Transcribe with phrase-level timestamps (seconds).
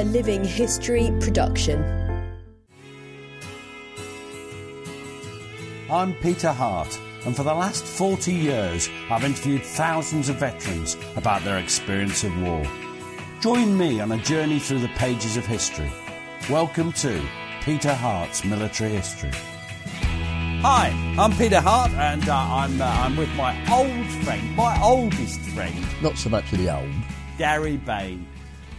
[0.00, 1.84] A Living History production.
[5.90, 11.44] I'm Peter Hart, and for the last 40 years, I've interviewed thousands of veterans about
[11.44, 12.64] their experience of war.
[13.42, 15.92] Join me on a journey through the pages of history.
[16.48, 17.22] Welcome to
[17.62, 19.32] Peter Hart's Military History.
[20.62, 25.40] Hi, I'm Peter Hart, and uh, I'm, uh, I'm with my old friend, my oldest
[25.40, 26.90] friend, Not so much of the old.
[27.36, 28.26] Gary Bain,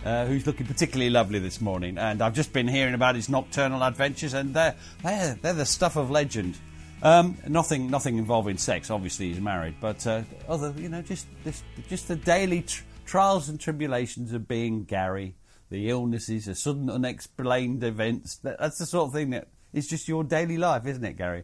[0.06, 1.98] uh, who's looking particularly lovely this morning.
[1.98, 5.96] And I've just been hearing about his nocturnal adventures, and they're, they're, they're the stuff
[5.96, 6.58] of legend.
[7.04, 8.92] Um, nothing, nothing involving sex.
[8.92, 13.50] Obviously, he's married, but uh, other, you know, just, just, just the daily tr- trials
[13.50, 15.36] and tribulations of being Gary,
[15.70, 18.36] the illnesses, the sudden unexplained events.
[18.38, 21.44] That, that's the sort of thing that is just your daily life, isn't it, Gary?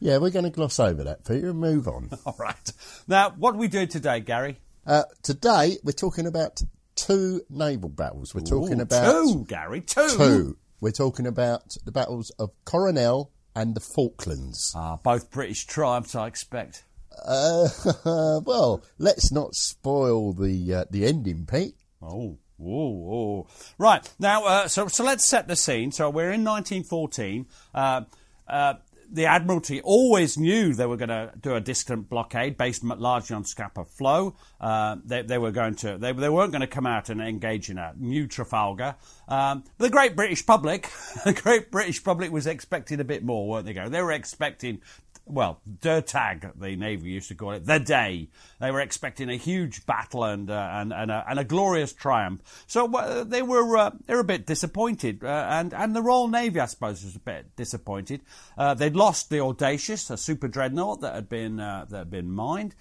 [0.00, 2.10] Yeah, we're going to gloss over that, Peter, and move on.
[2.26, 2.72] All right.
[3.06, 4.58] Now, what are we doing today, Gary?
[4.86, 6.62] Uh, today, we're talking about
[7.06, 8.34] two naval battles.
[8.34, 10.08] We're talking Ooh, about two, Gary, two.
[10.16, 10.56] two.
[10.80, 14.72] We're talking about the battles of Coronel and the Falklands.
[14.74, 16.84] Ah, both British triumphs, I expect.
[17.24, 17.68] Uh,
[18.44, 21.76] well, let's not spoil the uh, the ending, Pete.
[22.02, 23.46] Oh, oh, oh.
[23.78, 25.92] Right now, uh, so so let's set the scene.
[25.92, 27.46] So we're in 1914.
[27.74, 28.02] Uh,
[28.46, 28.74] uh,
[29.10, 33.44] the Admiralty always knew they were going to do a distant blockade based largely on
[33.44, 34.36] Scapa Flow.
[34.60, 37.70] Uh, they, they were going to, they, they weren't going to come out and engage
[37.70, 38.96] in a new Trafalgar.
[39.28, 40.90] Um, the great British public,
[41.24, 43.74] the great British public was expecting a bit more, weren't they?
[43.74, 44.80] Go, they were expecting
[45.26, 48.28] well, der Tag, the Navy used to call it, the day.
[48.60, 52.42] They were expecting a huge battle and uh, and and a, and a glorious triumph.
[52.66, 56.28] So uh, they were uh, they were a bit disappointed, uh, and and the Royal
[56.28, 58.20] Navy, I suppose, was a bit disappointed.
[58.58, 62.30] Uh, they'd lost the Audacious, a super dreadnought that had been uh, that had been
[62.30, 62.74] mined.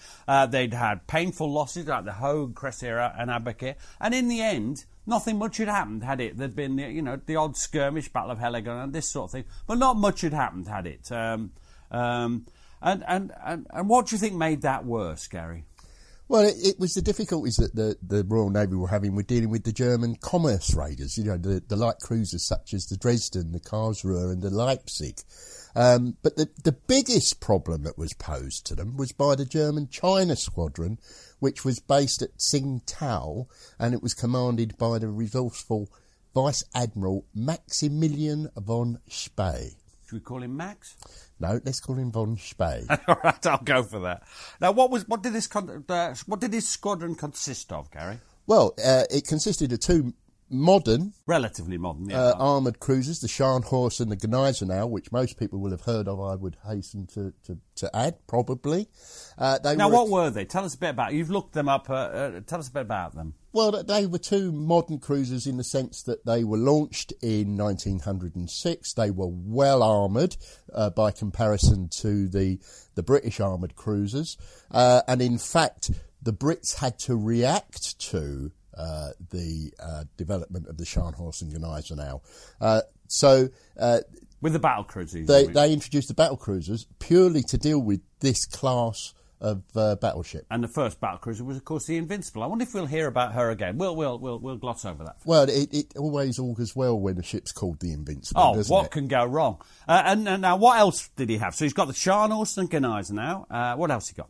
[0.50, 4.86] they'd had painful losses like the Hogue, Cressy, and Aboukir, and in the end.
[5.06, 6.38] Nothing much had happened, had it?
[6.38, 9.44] There'd been, you know, the odd skirmish, Battle of Heligon, and this sort of thing,
[9.68, 11.12] but not much had happened, had it?
[11.12, 11.52] Um,
[11.94, 12.46] um,
[12.81, 15.66] and, and, and, and what do you think made that worse, Gary?
[16.28, 19.50] Well, it, it was the difficulties that the, the Royal Navy were having with dealing
[19.50, 23.52] with the German commerce raiders, you know, the, the light cruisers such as the Dresden,
[23.52, 25.20] the Karlsruhe, and the Leipzig.
[25.76, 29.90] Um, but the, the biggest problem that was posed to them was by the German
[29.90, 30.98] China Squadron,
[31.40, 33.48] which was based at Tsingtao,
[33.80, 35.90] and it was commanded by the resourceful
[36.34, 39.75] Vice Admiral Maximilian von Spee.
[40.13, 40.96] Should we call him Max?
[41.40, 42.85] No, let's call him von Spee.
[43.07, 44.22] All right, I'll go for that.
[44.62, 48.19] Now, what was what did this uh, what did this squadron consist of, Gary?
[48.46, 50.13] well, uh, it consisted of two
[50.53, 52.22] modern Relatively modern, yeah.
[52.22, 56.19] uh, armoured cruisers, the Scharnhorst and the Gneisenau, which most people will have heard of,
[56.22, 58.88] I would hasten to, to, to add, probably.
[59.38, 60.46] Uh, they now, were what were they?
[60.46, 61.13] Tell us a bit about.
[61.13, 61.90] You've looked them up.
[61.90, 63.34] Uh, uh, tell us a bit about them.
[63.53, 68.94] Well, they were two modern cruisers in the sense that they were launched in 1906.
[68.94, 70.36] They were well armoured
[70.74, 72.59] uh, by comparison to the
[72.96, 74.38] the British armoured cruisers,
[74.72, 80.78] uh, and in fact, the Brits had to react to uh, the uh, development of
[80.78, 82.22] the Scharnhorst and Gneisenau.
[82.60, 83.50] Uh, so
[83.80, 84.00] uh,
[84.42, 85.28] With the battle cruisers.
[85.28, 90.46] they they introduced the battle cruisers purely to deal with this class of uh, battleship.
[90.50, 92.44] and the first battle cruiser was, of course, the Invincible.
[92.44, 93.78] I wonder if we'll hear about her again.
[93.78, 95.18] We'll we'll we'll, we'll gloss over that.
[95.26, 98.42] Well, it, it always augurs well when a ship's called the Invincible.
[98.42, 98.92] Oh, what it?
[98.92, 99.62] can go wrong?
[99.86, 101.56] Uh, and, and now, what else did he have?
[101.56, 103.46] So he's got the Scharnhorst and Gneisenau.
[103.52, 104.30] Uh, what else he got?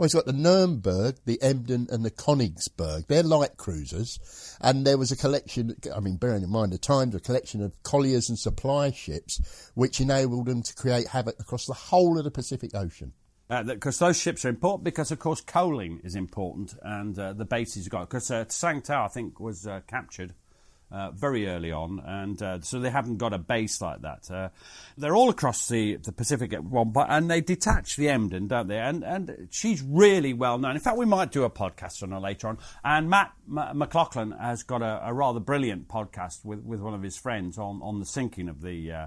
[0.00, 3.06] Well, he's got the Nuremberg, the Emden, and the Königsberg.
[3.06, 5.76] They're light cruisers, and there was a collection.
[5.94, 10.00] I mean, bearing in mind the times, a collection of colliers and supply ships, which
[10.00, 13.12] enabled them to create havoc across the whole of the Pacific Ocean.
[13.50, 17.44] Because uh, those ships are important because, of course, coaling is important and uh, the
[17.44, 18.08] bases got.
[18.08, 20.32] Because uh, Tsingtao, I think, was uh, captured
[20.90, 24.30] uh, very early on, and uh, so they haven't got a base like that.
[24.30, 24.48] Uh,
[24.98, 28.68] they're all across the, the Pacific at one point, and they detach the Emden, don't
[28.68, 28.78] they?
[28.78, 30.74] And and she's really well known.
[30.74, 32.58] In fact, we might do a podcast on her later on.
[32.84, 37.02] And Matt M- McLaughlin has got a, a, rather brilliant podcast with, with one of
[37.02, 39.06] his friends on, on the sinking of the uh,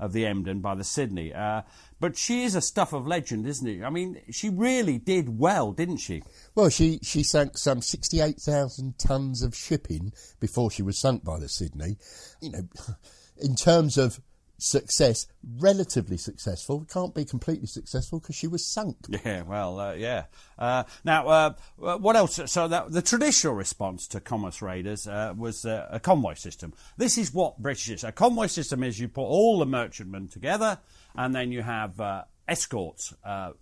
[0.00, 1.32] of the Emden by the Sydney.
[1.32, 1.62] Uh,
[2.04, 3.82] but she is a stuff of legend, isn't it?
[3.82, 6.22] I mean, she really did well, didn't she?
[6.54, 11.48] Well, she, she sank some 68,000 tons of shipping before she was sunk by the
[11.48, 11.96] Sydney.
[12.42, 12.68] You know,
[13.38, 14.20] in terms of
[14.58, 15.26] success,
[15.58, 16.80] relatively successful.
[16.80, 18.96] We can't be completely successful because she was sunk.
[19.24, 20.24] Yeah, well, uh, yeah.
[20.58, 22.40] Uh, now, uh, what else?
[22.46, 26.74] So that, the traditional response to commerce raiders uh, was uh, a convoy system.
[26.96, 28.04] This is what British is.
[28.04, 30.78] A convoy system is you put all the merchantmen together,
[31.14, 33.52] and then you have uh, escorts, uh,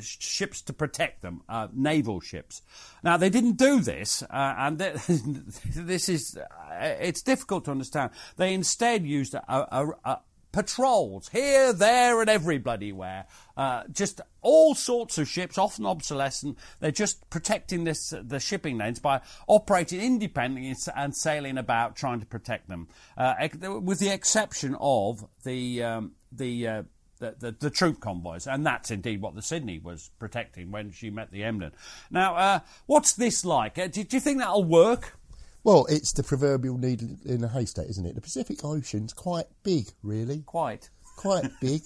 [0.00, 2.62] ships to protect them, uh, naval ships.
[3.02, 4.78] Now they didn't do this, uh, and
[5.74, 6.38] this is
[6.80, 8.10] it's difficult to understand.
[8.36, 10.20] They instead used a, a,
[10.52, 13.26] patrols here, there, and every bloody where.
[13.56, 16.56] Uh, just all sorts of ships, often obsolescent.
[16.80, 22.26] They're just protecting this the shipping lanes by operating independently and sailing about, trying to
[22.26, 22.88] protect them.
[23.16, 23.34] Uh,
[23.82, 26.82] with the exception of the um, the, uh,
[27.18, 31.10] the, the, the troop convoys, and that's indeed what the Sydney was protecting when she
[31.10, 31.72] met the Emden.
[32.10, 33.78] Now, uh, what's this like?
[33.78, 35.18] Uh, do, do you think that'll work?
[35.62, 38.14] Well, it's the proverbial needle in a haystack, isn't it?
[38.14, 40.42] The Pacific Ocean's quite big, really.
[40.46, 40.88] Quite.
[41.16, 41.82] Quite big.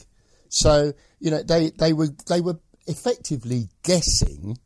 [0.48, 4.58] So, you know, they, they were they were effectively guessing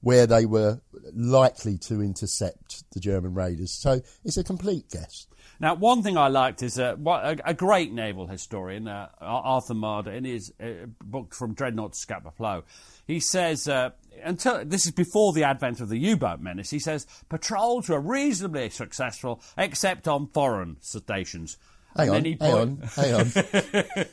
[0.00, 0.80] where they were
[1.14, 3.72] likely to intercept the German raiders.
[3.72, 5.26] So it's a complete guess.
[5.60, 10.14] Now, one thing I liked is uh, a, a, great naval historian, uh, Arthur Marder,
[10.14, 12.64] in his uh, book From Dreadnought to Scapa Flow,
[13.06, 13.90] he says, uh,
[14.22, 18.70] until this is before the advent of the U-boat menace, he says patrols were reasonably
[18.70, 21.56] successful, except on foreign stations.
[21.96, 23.32] Hang on, hang on, hang on.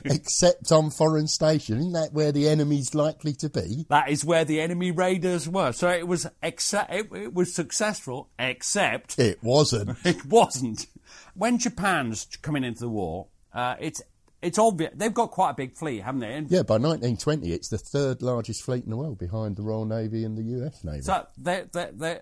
[0.06, 3.88] Except on foreign station, isn't that where the enemy's likely to be?
[3.90, 5.72] That is where the enemy raiders were.
[5.72, 9.98] So it was except it, it was successful, except it wasn't.
[10.06, 10.86] It wasn't.
[11.34, 14.02] When Japan's coming into the war, uh, it's
[14.42, 16.34] it's obvious they've got quite a big fleet, haven't they?
[16.34, 19.86] And yeah, by 1920, it's the third largest fleet in the world behind the Royal
[19.86, 20.84] Navy and the U.S.
[20.84, 21.02] Navy.
[21.02, 22.20] So they they they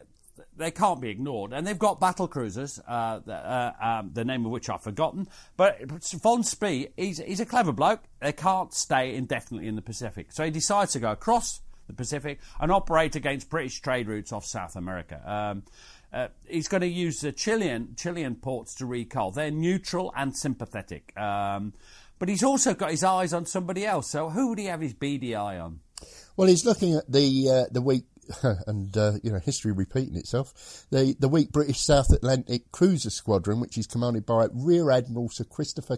[0.57, 4.45] they can't be ignored, and they've got battle cruisers, uh, the, uh, um, the name
[4.45, 5.27] of which I've forgotten.
[5.57, 8.01] But von Spee, he's he's a clever bloke.
[8.19, 12.39] They can't stay indefinitely in the Pacific, so he decides to go across the Pacific
[12.59, 15.21] and operate against British trade routes off South America.
[15.25, 15.63] Um,
[16.11, 19.31] uh, he's going to use the Chilean Chilean ports to recoal.
[19.31, 21.17] They're neutral and sympathetic.
[21.17, 21.73] Um,
[22.19, 24.11] but he's also got his eyes on somebody else.
[24.11, 25.79] So who would he have his beady eye on?
[26.37, 28.05] Well, he's looking at the uh, the weak
[28.67, 30.85] and uh, you know history repeating itself.
[30.91, 35.43] The the weak British South Atlantic Cruiser Squadron, which is commanded by Rear Admiral Sir
[35.43, 35.97] Christopher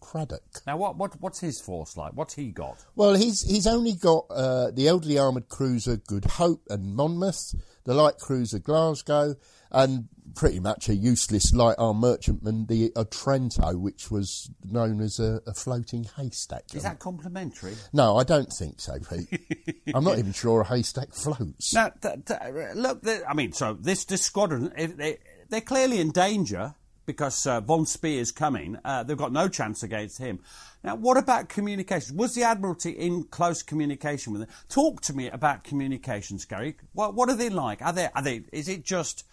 [0.00, 0.66] Cradock.
[0.66, 2.12] Now, what, what what's his force like?
[2.12, 2.84] What's he got?
[2.94, 7.54] Well, he's he's only got uh, the elderly armoured cruiser Good Hope and Monmouth,
[7.84, 9.36] the light cruiser Glasgow,
[9.70, 15.40] and pretty much a useless light arm merchantman, the Otranto, which was known as a,
[15.46, 16.64] a floating haystack.
[16.74, 17.74] Is that complimentary?
[17.92, 19.82] No, I don't think so, Pete.
[19.94, 21.74] I'm not even sure a haystack floats.
[21.74, 22.40] Now, th- th-
[22.74, 26.74] look, th- I mean, so this, this squadron, they, they're clearly in danger
[27.06, 28.78] because uh, von Spee is coming.
[28.84, 30.40] Uh, they've got no chance against him.
[30.84, 32.16] Now, what about communication?
[32.16, 34.50] Was the Admiralty in close communication with them?
[34.68, 36.76] Talk to me about communications, Gary.
[36.92, 37.82] What, what are they like?
[37.82, 39.24] Are they, are they, is it just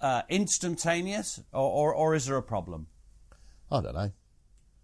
[0.00, 2.86] uh, instantaneous, or, or, or is there a problem?
[3.70, 4.12] I don't know.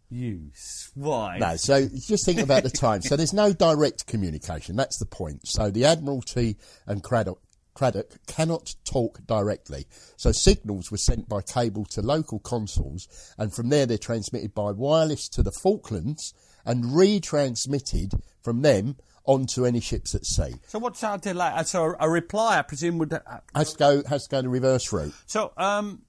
[0.08, 1.40] You swine.
[1.40, 3.02] No, so just think about the time.
[3.02, 4.76] So there's no direct communication.
[4.76, 5.48] That's the point.
[5.48, 7.38] So the Admiralty and Cradock,
[7.76, 9.86] Cradock cannot talk directly.
[10.16, 13.06] So signals were sent by cable to local consoles,
[13.36, 16.32] and from there they're transmitted by wireless to the Falklands
[16.64, 20.54] and retransmitted from them onto any ships at sea.
[20.68, 21.52] So what's our delay?
[21.54, 23.20] Uh, so a reply, I presume, would uh,
[23.54, 25.12] has to go has to go the reverse route.
[25.26, 26.02] So um,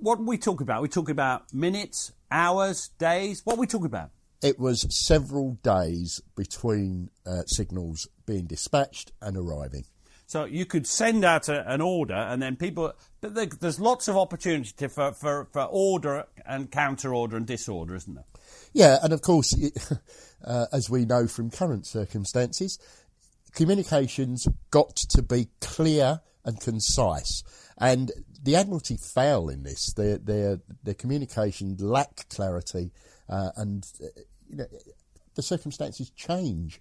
[0.00, 0.82] what are we talk about?
[0.82, 3.42] We talk about minutes, hours, days.
[3.44, 4.10] What are we talking about?
[4.42, 9.84] It was several days between uh, signals being dispatched and arriving.
[10.30, 12.92] So you could send out a, an order, and then people.
[13.20, 18.14] But there's lots of opportunity for, for, for order and counter order and disorder, isn't
[18.14, 18.24] there?
[18.72, 19.56] Yeah, and of course,
[20.44, 22.78] uh, as we know from current circumstances,
[23.56, 27.42] communications got to be clear and concise.
[27.76, 29.92] And the Admiralty fail in this.
[29.94, 32.92] Their their their communication lack clarity,
[33.28, 34.06] uh, and uh,
[34.48, 34.66] you know
[35.34, 36.80] the circumstances change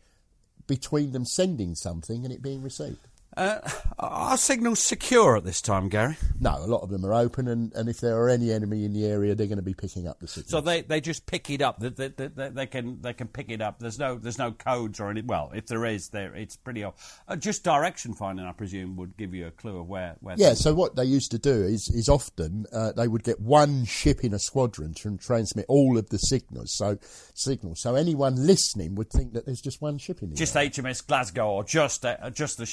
[0.68, 3.08] between them sending something and it being received.
[3.38, 3.59] Uh,
[4.00, 6.17] are signals secure at this time, Gary?
[6.39, 8.93] No, a lot of them are open, and, and if there are any enemy in
[8.93, 10.50] the area, they're going to be picking up the signal.
[10.50, 11.79] So they, they just pick it up.
[11.79, 13.79] They, they, they, they can they can pick it up.
[13.79, 15.21] There's no there's no codes or any.
[15.21, 16.83] Well, if there is, there it's pretty.
[16.83, 16.91] Uh,
[17.38, 20.15] just direction finding, I presume, would give you a clue of where.
[20.21, 20.53] where yeah.
[20.53, 24.24] So what they used to do is is often uh, they would get one ship
[24.24, 26.75] in a squadron to transmit all of the signals.
[26.75, 26.98] So
[27.36, 27.81] signals.
[27.81, 30.69] So anyone listening would think that there's just one ship in the just area.
[30.69, 32.65] HMS Glasgow or just uh, just the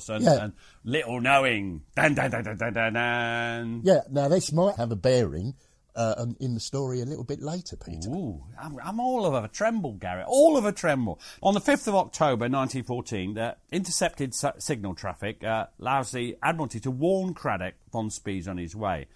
[0.00, 0.44] Scharnhorst and, Yeah.
[0.44, 0.52] and
[0.84, 1.82] little knowing.
[1.94, 3.80] Dan, dan, dan, dan, dan, dan, dan.
[3.84, 4.00] Yeah.
[4.10, 5.54] Now this might have a bearing
[5.96, 8.08] uh, in the story a little bit later, Peter.
[8.10, 10.22] Ooh, I'm, I'm all of a tremble, Gary.
[10.26, 11.20] All of a tremble.
[11.42, 16.78] On the 5th of October 1914, the intercepted s- signal traffic uh, allows the Admiralty
[16.80, 19.06] to warn Cradock von Spee's on his way.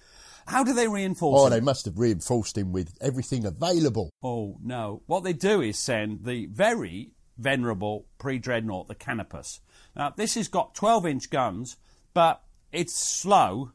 [0.47, 1.53] How do they reinforce Oh, him?
[1.53, 4.11] they must have reinforced him with everything available.
[4.23, 5.01] Oh, no.
[5.07, 9.61] What they do is send the very venerable pre dreadnought, the Canopus.
[9.97, 11.77] Now, this has got 12 inch guns,
[12.15, 13.71] but it's slow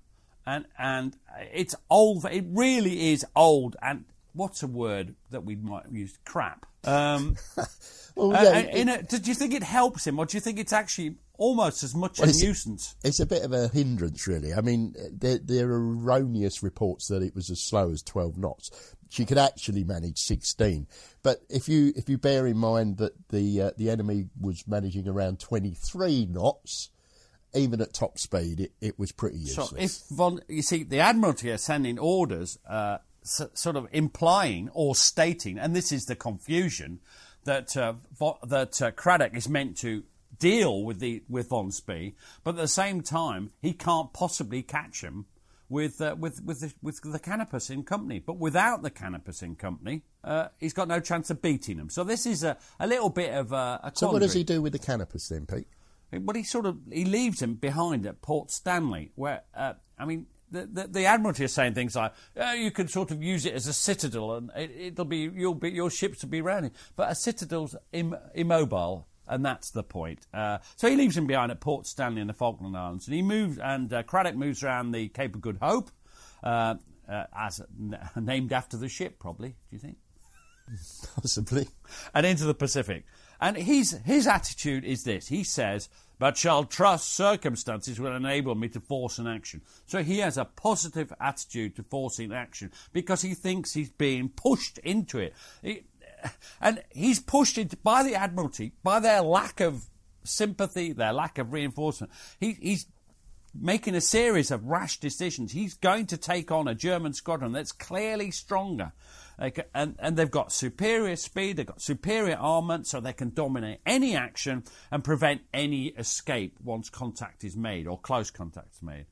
[0.45, 1.15] and, and
[1.53, 2.25] it's old.
[2.25, 3.75] It really is old.
[3.81, 6.17] And what's a word that we might use?
[6.25, 6.65] Crap.
[6.83, 7.35] Um,
[8.15, 10.35] Well, uh, yeah, uh, it- in a, do you think it helps him, or do
[10.35, 12.96] you think it's actually almost as much Well, a it's- nuisance?
[13.03, 14.53] It's a bit of a hindrance, really.
[14.53, 18.69] I mean, there, there are erroneous reports that it was as slow as 12 knots.
[19.10, 20.86] She could actually manage 16.
[21.24, 25.08] But if you if you bear in mind that the uh, the enemy was managing
[25.08, 26.91] around 23 knots,
[27.55, 29.69] even at top speed, it, it was pretty useless.
[29.72, 34.69] So if von, you see, the Admiralty are sending orders, uh, s- sort of implying
[34.74, 37.00] or stating, and this is the confusion
[37.46, 40.03] that uh, vo- that uh, Cradock is meant to
[40.39, 45.01] deal with the with von Spee, but at the same time he can't possibly catch
[45.01, 45.25] him
[45.69, 48.19] with uh, with with the, with the Canopus in company.
[48.19, 51.89] But without the Canopus in company, uh, he's got no chance of beating him.
[51.89, 54.62] So this is a, a little bit of a, a so what does he do
[54.62, 55.67] with the canopus then, Pete?
[56.12, 60.25] But he sort of he leaves him behind at Port Stanley, where uh, I mean
[60.51, 63.53] the, the the Admiralty are saying things like oh, you can sort of use it
[63.53, 66.74] as a citadel and it, it'll be you'll be your ships will be around it,
[66.96, 69.08] but a citadel's Im, immobile.
[69.29, 70.25] And that's the point.
[70.33, 73.21] Uh, so he leaves him behind at Port Stanley in the Falkland Islands, and he
[73.21, 73.59] moves.
[73.59, 75.91] And uh, Cradock moves around the Cape of Good Hope,
[76.43, 76.75] uh,
[77.07, 77.62] uh, as
[78.15, 79.50] named after the ship, probably.
[79.50, 79.98] Do you think?
[81.15, 81.67] Possibly.
[82.13, 83.05] and into the Pacific.
[83.41, 88.67] And his his attitude is this: he says, "But shall trust circumstances will enable me
[88.69, 93.33] to force an action." So he has a positive attitude to forcing action because he
[93.33, 95.33] thinks he's being pushed into it,
[95.63, 95.83] He-
[96.61, 99.85] and he's pushed into by the Admiralty by their lack of
[100.23, 102.11] sympathy, their lack of reinforcement.
[102.39, 102.85] He, he's
[103.53, 105.51] making a series of rash decisions.
[105.51, 108.91] He's going to take on a German squadron that's clearly stronger.
[109.73, 114.15] And, and they've got superior speed, they've got superior armament, so they can dominate any
[114.15, 119.05] action and prevent any escape once contact is made or close contact is made.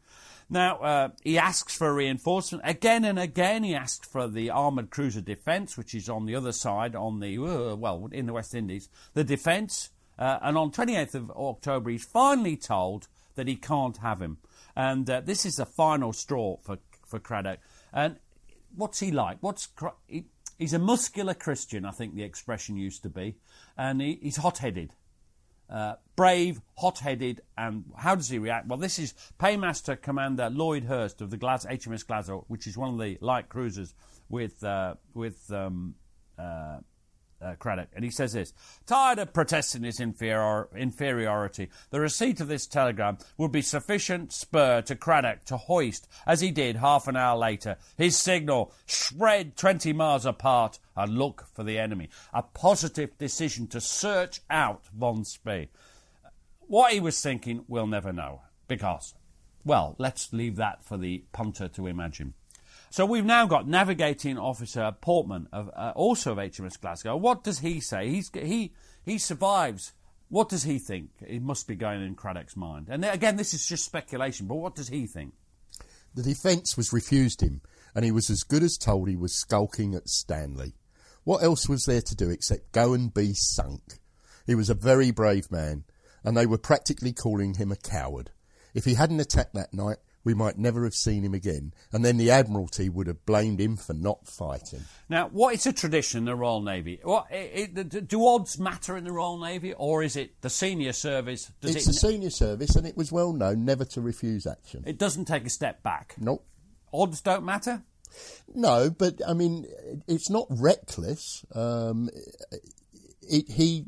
[0.49, 2.63] Now, uh, he asks for reinforcement.
[2.65, 6.53] Again and again, he asked for the armoured cruiser defence, which is on the other
[6.53, 8.87] side, on the, uh, well, in the West Indies.
[9.13, 14.21] The defence, uh, and on 28th of October, he's finally told that he can't have
[14.21, 14.37] him.
[14.75, 17.57] And uh, this is the final straw for, for Cradock.
[17.91, 18.17] And
[18.73, 19.37] what's he like?
[19.41, 19.67] What's
[20.07, 20.25] he,
[20.57, 23.35] He's a muscular Christian, I think the expression used to be.
[23.77, 24.93] And he, he's hot headed.
[25.69, 28.67] Uh, brave, hot-headed, and how does he react?
[28.67, 32.93] Well, this is Paymaster Commander Lloyd Hirst of the Glas- HMS Glasgow, which is one
[32.93, 33.93] of the light cruisers
[34.29, 35.95] with uh, with um,
[36.39, 36.77] uh,
[37.41, 38.53] uh, Cradock, and he says this:
[38.86, 44.82] tired of protesting his inferior- inferiority, the receipt of this telegram would be sufficient spur
[44.82, 49.94] to Cradock to hoist, as he did half an hour later, his signal, spread twenty
[49.94, 52.10] miles apart, and look for the enemy.
[52.34, 55.70] A positive decision to search out Von Spee.
[56.62, 58.41] What he was thinking, we'll never know.
[58.67, 59.13] Because,
[59.63, 62.34] well, let's leave that for the punter to imagine.
[62.89, 67.17] So we've now got navigating officer Portman, of, uh, also of HMS Glasgow.
[67.17, 68.10] What does he say?
[68.10, 69.94] He's, he, he survives.
[70.29, 71.12] What does he think?
[71.22, 72.88] It must be going in Cradock's mind.
[72.89, 75.34] And again, this is just speculation, but what does he think?
[76.15, 77.62] The defence was refused him,
[77.94, 80.74] and he was as good as told he was skulking at Stanley.
[81.24, 84.00] What else was there to do except go and be sunk?
[84.46, 85.84] He was a very brave man,
[86.24, 88.32] and they were practically calling him a coward.
[88.74, 92.17] If he hadn't attacked that night, we might never have seen him again, and then
[92.17, 94.81] the Admiralty would have blamed him for not fighting.
[95.07, 97.00] Now, what is a tradition in the Royal Navy?
[97.01, 100.91] What, it, it, do odds matter in the Royal Navy, or is it the senior
[100.91, 101.50] service?
[101.62, 104.84] Does it's it, a senior service, and it was well known never to refuse action.
[104.86, 106.15] it doesn't take a step back.
[106.19, 106.46] Nope.
[106.91, 107.84] Odds don't matter.
[108.53, 109.65] No, but I mean,
[110.10, 111.46] it's not reckless.
[111.55, 112.10] Um,
[113.22, 113.86] it, he,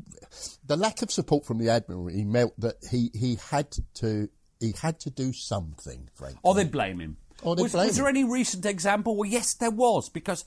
[0.65, 4.99] the lack of support from the Admiralty meant that he, he had to he had
[5.01, 6.39] to do something, frankly.
[6.43, 7.17] Or they blame him.
[7.41, 8.17] Or they was, blame was there him.
[8.17, 9.15] any recent example?
[9.15, 10.43] Well, yes, there was, because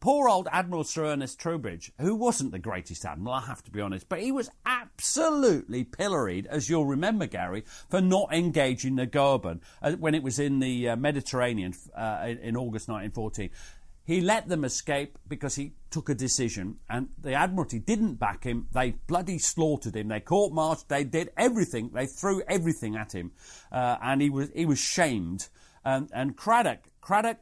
[0.00, 3.80] poor old Admiral Sir Ernest Troubridge, who wasn't the greatest admiral, I have to be
[3.80, 9.60] honest, but he was absolutely pilloried, as you'll remember, Gary, for not engaging the Goeben
[9.80, 13.50] uh, when it was in the uh, Mediterranean uh, in, in August 1914.
[14.04, 18.68] He let them escape because he took a decision, and the Admiralty didn't back him.
[18.72, 20.08] They bloody slaughtered him.
[20.08, 20.88] They court marched.
[20.88, 21.90] They did everything.
[21.94, 23.32] They threw everything at him,
[23.72, 25.48] uh, and he was he was shamed.
[25.84, 27.36] And, and Cradock, Cradock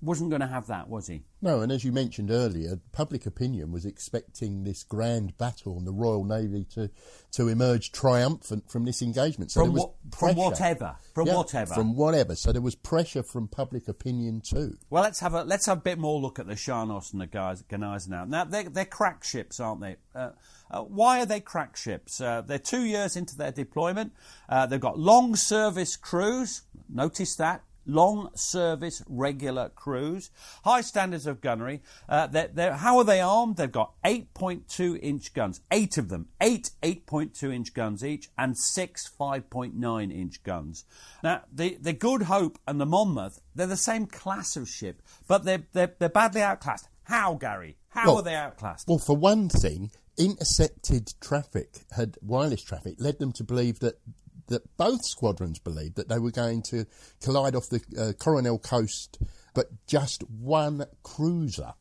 [0.00, 1.24] wasn't going to have that, was he?
[1.46, 5.92] No, and as you mentioned earlier, public opinion was expecting this grand battle and the
[5.92, 6.90] Royal Navy to,
[7.30, 9.52] to emerge triumphant from this engagement.
[9.52, 10.96] So From there was what- from whatever.
[11.14, 11.74] From Yeah, whatever.
[11.74, 12.34] From whatever.
[12.34, 14.76] So there was pressure from public opinion too.
[14.90, 17.26] Well, let's have a let's have a bit more look at the Scharnhorst and the
[17.28, 17.62] guys
[18.08, 18.24] now.
[18.24, 19.96] Now they're, they're crack ships, aren't they?
[20.16, 20.30] Uh,
[20.68, 22.20] uh, why are they crack ships?
[22.20, 24.12] Uh, they're two years into their deployment.
[24.48, 26.62] Uh, they've got long service crews.
[26.88, 27.62] Notice that.
[27.86, 30.30] Long service regular crews,
[30.64, 31.82] high standards of gunnery.
[32.08, 33.56] Uh, they're, they're, how are they armed?
[33.56, 39.10] They've got 8.2 inch guns, eight of them, eight 8.2 inch guns each, and six
[39.18, 40.84] 5.9 inch guns.
[41.22, 45.44] Now, the, the Good Hope and the Monmouth, they're the same class of ship, but
[45.44, 46.88] they're, they're, they're badly outclassed.
[47.04, 47.76] How, Gary?
[47.90, 48.88] How Well- are they outclassed?
[48.88, 54.00] Well, for one thing, intercepted traffic had wireless traffic led them to believe that
[54.48, 56.86] that both squadrons believed that they were going to
[57.22, 59.18] collide off the uh, Coronel coast,
[59.54, 61.74] but just one cruiser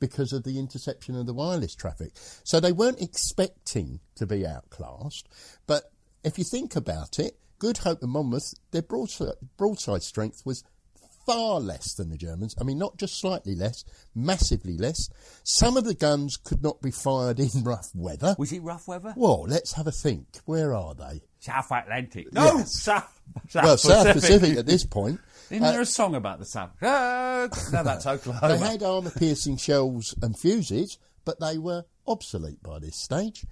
[0.00, 2.12] because of the interception of the wireless traffic.
[2.42, 5.28] So they weren't expecting to be outclassed.
[5.66, 5.84] But
[6.22, 10.64] if you think about it, Good Hope and Monmouth, their broadside, broadside strength was
[11.24, 12.54] far less than the Germans.
[12.60, 13.84] I mean, not just slightly less,
[14.14, 15.08] massively less.
[15.42, 18.36] Some of the guns could not be fired in rough weather.
[18.38, 19.14] Was it rough weather?
[19.16, 20.38] Well, let's have a think.
[20.44, 21.22] Where are they?
[21.44, 22.32] South Atlantic.
[22.32, 22.82] No, Yes.
[22.82, 24.04] South, South well, Pacific.
[24.04, 25.20] South Pacific at this point.
[25.50, 26.70] Isn't Uh, there a song about the South?
[26.82, 28.56] Uh, no, that's Oklahoma.
[28.56, 33.44] They had armour piercing shells and fuses, but they were obsolete by this stage.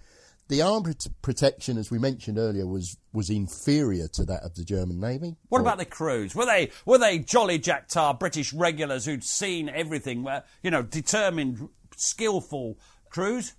[0.49, 5.01] The armour protection, as we mentioned earlier, was, was inferior to that of the German
[5.01, 5.37] Navy.
[5.51, 6.35] What Or- about the crews?
[6.35, 10.25] Were they were they jolly Jack Tar British regulars who'd seen everything?
[10.25, 12.79] Were you know determined, skillful
[13.11, 13.53] crews?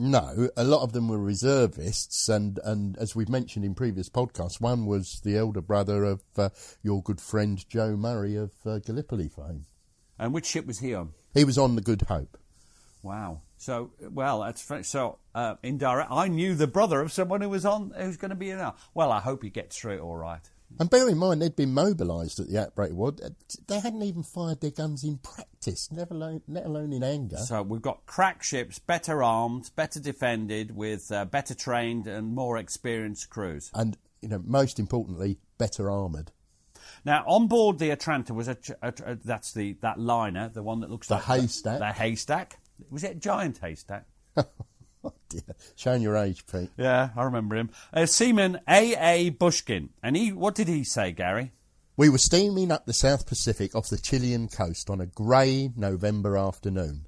[0.00, 4.60] No, a lot of them were reservists, and, and as we've mentioned in previous podcasts,
[4.60, 6.50] one was the elder brother of uh,
[6.84, 9.64] your good friend Joe Murray of uh, Gallipoli fame.
[10.16, 11.14] And which ship was he on?
[11.34, 12.38] He was on the Good Hope.
[13.02, 13.40] Wow.
[13.56, 16.12] So well, that's fa- so uh, indirect.
[16.12, 18.58] I knew the brother of someone who was on who's going to be in.
[18.58, 18.76] Now.
[18.94, 20.48] Well, I hope he gets through it all right.
[20.78, 23.12] And bear in mind, they'd been mobilised at the outbreak of war.
[23.66, 27.38] They hadn't even fired their guns in practice, never alone, let alone in anger.
[27.38, 32.58] So we've got crack ships, better armed, better defended, with uh, better trained and more
[32.58, 33.70] experienced crews.
[33.74, 36.30] and, you know, most importantly, better armoured.
[37.04, 40.80] Now, on board the Otranto was a, a, a, that's the that liner, the one
[40.80, 41.78] that looks The like haystack.
[41.78, 42.58] The, haystack
[42.90, 44.06] was it a giant haystack?
[45.14, 46.70] Oh dear, showing your age, Pete.
[46.78, 47.70] Yeah, I remember him.
[47.92, 48.94] Uh, Seaman A.
[48.96, 49.30] A.
[49.30, 51.52] Bushkin, and he what did he say, Gary?
[51.98, 56.38] We were steaming up the South Pacific off the Chilean coast on a grey November
[56.38, 57.06] afternoon,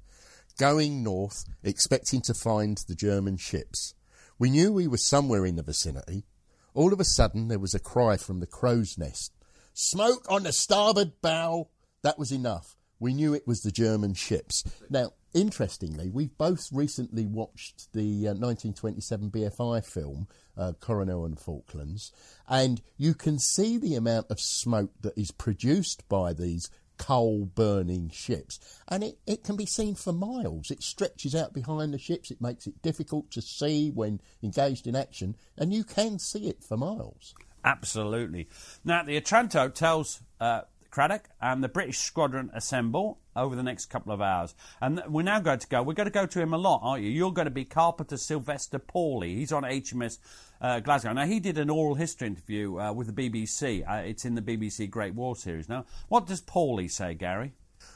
[0.59, 3.95] going north, expecting to find the German ships.
[4.37, 6.25] We knew we were somewhere in the vicinity.
[6.73, 9.31] All of a sudden, there was a cry from the crow's nest
[9.73, 11.69] Smoke on the starboard bow!
[12.03, 12.75] That was enough.
[12.99, 14.63] We knew it was the German ships.
[14.89, 22.11] Now, interestingly, we've both recently watched the uh, 1927 BFI film, uh, Coronel and Falklands,
[22.47, 28.09] and you can see the amount of smoke that is produced by these coal burning
[28.09, 30.69] ships, and it, it can be seen for miles.
[30.69, 34.95] It stretches out behind the ships, it makes it difficult to see when engaged in
[34.95, 37.33] action, and you can see it for miles.
[37.63, 38.49] Absolutely.
[38.83, 44.11] Now, the Otranto tells uh, Cradock and the British squadron assemble over the next couple
[44.11, 44.53] of hours.
[44.81, 45.83] And we're now going to go.
[45.83, 47.09] We're going to go to him a lot, aren't you?
[47.09, 49.35] You're going to be Carpenter Sylvester Pauly.
[49.35, 50.17] He's on HMS
[50.61, 51.13] uh, Glasgow.
[51.13, 53.87] Now, he did an oral history interview uh, with the BBC.
[53.89, 55.85] Uh, it's in the BBC Great War series now.
[56.07, 57.53] What does Pauly say, Gary?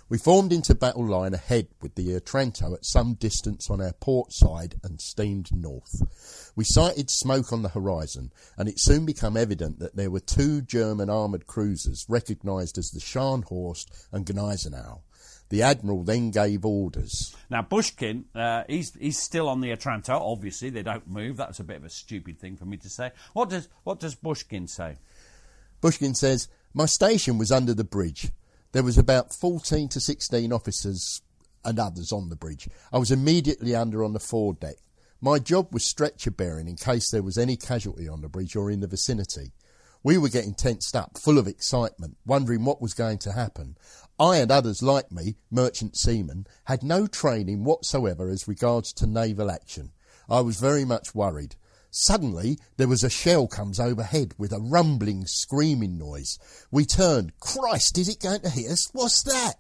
[0.08, 4.32] We formed into battle line ahead with the Otranto at some distance on our port
[4.32, 6.52] side and steamed north.
[6.56, 10.62] We sighted smoke on the horizon, and it soon became evident that there were two
[10.62, 15.02] German armoured cruisers recognised as the Scharnhorst and Gneisenau.
[15.50, 17.36] The Admiral then gave orders.
[17.50, 20.14] Now, Bushkin, uh, he's, he's still on the Otranto.
[20.14, 21.38] Obviously, they don't move.
[21.38, 23.12] That's a bit of a stupid thing for me to say.
[23.34, 24.98] What does, what does Bushkin say?
[25.82, 28.32] Bushkin says, My station was under the bridge.
[28.72, 31.22] There was about 14 to 16 officers
[31.64, 32.68] and others on the bridge.
[32.92, 34.76] I was immediately under on the foredeck.
[35.22, 38.70] My job was stretcher bearing in case there was any casualty on the bridge or
[38.70, 39.54] in the vicinity.
[40.04, 43.76] We were getting tensed up, full of excitement, wondering what was going to happen.
[44.20, 49.52] I and others like me, merchant seamen, had no training whatsoever as regards to naval
[49.52, 49.92] action.
[50.30, 51.56] I was very much worried.
[51.92, 56.40] Suddenly, there was a shell comes overhead with a rumbling, screaming noise.
[56.72, 57.40] We turned.
[57.40, 58.90] Christ, is it going to hit us?
[58.94, 59.56] What's that?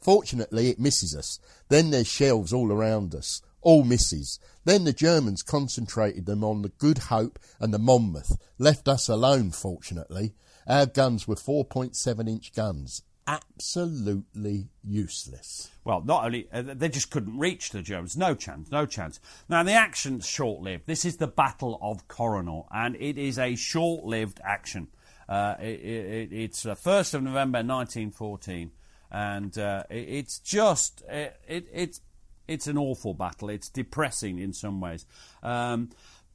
[0.00, 1.38] Fortunately, it misses us.
[1.68, 3.42] Then there's shells all around us.
[3.60, 4.38] All misses.
[4.64, 8.36] Then the Germans concentrated them on the Good Hope and the Monmouth.
[8.58, 10.34] Left us alone, fortunately.
[10.66, 13.02] Our guns were 4.7 inch guns.
[13.28, 15.70] Absolutely useless.
[15.84, 18.16] Well, not only uh, they just couldn't reach the Germans.
[18.16, 19.20] No chance, no chance.
[19.50, 20.86] Now the action's short-lived.
[20.86, 24.88] This is the Battle of Coronel, and it is a short-lived action.
[25.28, 28.70] Uh, it, it, it's uh, first of November 1914,
[29.10, 32.00] and uh, it, it's just it, it's
[32.46, 33.50] it's an awful battle.
[33.50, 35.04] It's depressing in some ways.
[35.42, 35.90] Um,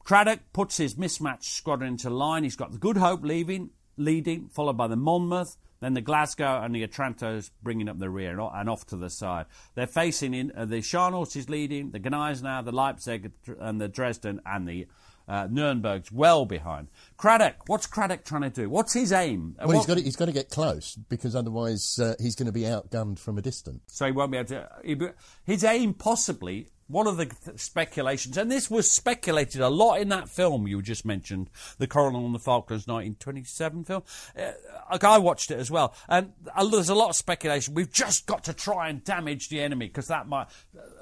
[0.06, 2.44] Cradock puts his mismatched squadron into line.
[2.44, 5.58] He's got the Good Hope leaving, leading, followed by the Monmouth.
[5.84, 9.48] Then the Glasgow and the Otranto's bringing up the rear and off to the side.
[9.76, 14.40] They're facing in uh, the Scharnhorst is leading, the Gneisenau, the Leipzig, and the Dresden,
[14.46, 14.88] and the
[15.28, 16.88] uh, Nuremberg's well behind.
[17.18, 18.70] Cradock, what's Cradock trying to do?
[18.70, 19.58] What's his aim?
[19.60, 22.46] Well, what, he's got to, he's got to get close because otherwise uh, he's going
[22.46, 23.82] to be outgunned from a distance.
[23.88, 25.14] So he won't be able to.
[25.44, 30.10] His aim possibly one of the th- speculations, and this was speculated a lot in
[30.10, 34.04] that film you just mentioned, the Coronel and the Falklands 1927 film.
[34.38, 37.74] Uh, I watched it as well, and uh, there's a lot of speculation.
[37.74, 40.48] We've just got to try and damage the enemy because that might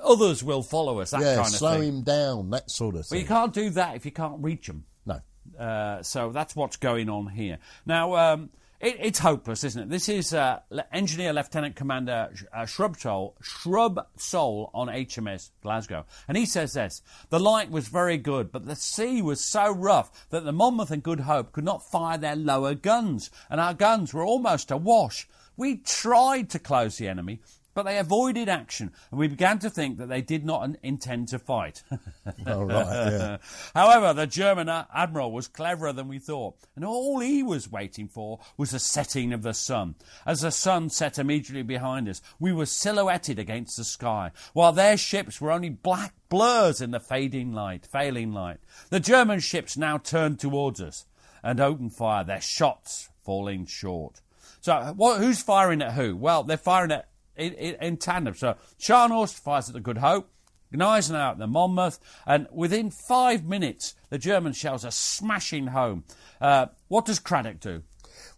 [0.04, 1.12] others will follow us.
[1.12, 1.89] That yeah, kind of slow thing.
[1.89, 3.17] him down, that sort of thing.
[3.17, 4.86] But you can't do that if you can't reach them.
[5.06, 5.21] No.
[5.60, 8.15] Uh, so that's what's going on here now.
[8.15, 8.49] Um,
[8.82, 9.89] it, it's hopeless, isn't it?
[9.89, 10.60] This is uh,
[10.91, 16.06] Engineer Lieutenant Commander uh, Shrubsole, Shrub Soul on HMS Glasgow.
[16.28, 20.30] And he says this The light was very good, but the sea was so rough
[20.30, 24.13] that the Monmouth and Good Hope could not fire their lower guns, and our guns
[24.13, 25.28] were almost awash.
[25.58, 27.39] We tried to close the enemy,
[27.73, 31.39] but they avoided action, and we began to think that they did not intend to
[31.39, 31.84] fight.
[32.47, 33.38] oh, right, yeah.
[33.75, 38.39] However, the German admiral was cleverer than we thought, and all he was waiting for
[38.57, 39.95] was the setting of the sun.
[40.25, 44.97] As the sun set immediately behind us, we were silhouetted against the sky, while their
[44.97, 48.57] ships were only black blurs in the fading light, failing light.
[48.89, 51.05] The German ships now turned towards us
[51.43, 54.21] and opened fire, their shots falling short.
[54.62, 56.15] So, what, who's firing at who?
[56.15, 58.36] Well, they're firing at in, in, in tandem.
[58.36, 60.30] So Scharnhorst fires at the Good Hope,
[60.74, 66.04] Gneisenau at the Monmouth, and within five minutes, the German shells are smashing home.
[66.39, 67.84] Uh, what does Cradock do?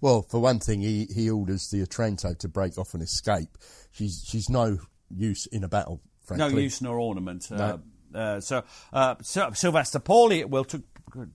[0.01, 3.57] Well, for one thing, he, he orders the Otranto to break off and escape.
[3.91, 4.79] She's she's no
[5.09, 6.53] use in a battle, frankly.
[6.53, 7.49] No use nor ornament.
[7.51, 7.79] No.
[8.13, 10.83] Uh, uh, so, uh, Sylvester Paulley will t-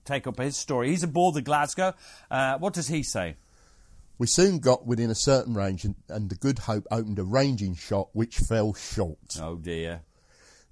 [0.04, 0.90] take up his story.
[0.90, 1.94] He's aboard the Glasgow.
[2.30, 3.36] Uh, what does he say?
[4.18, 7.76] We soon got within a certain range, and, and, the Good Hope opened a ranging
[7.76, 9.38] shot which fell short.
[9.40, 10.02] Oh dear.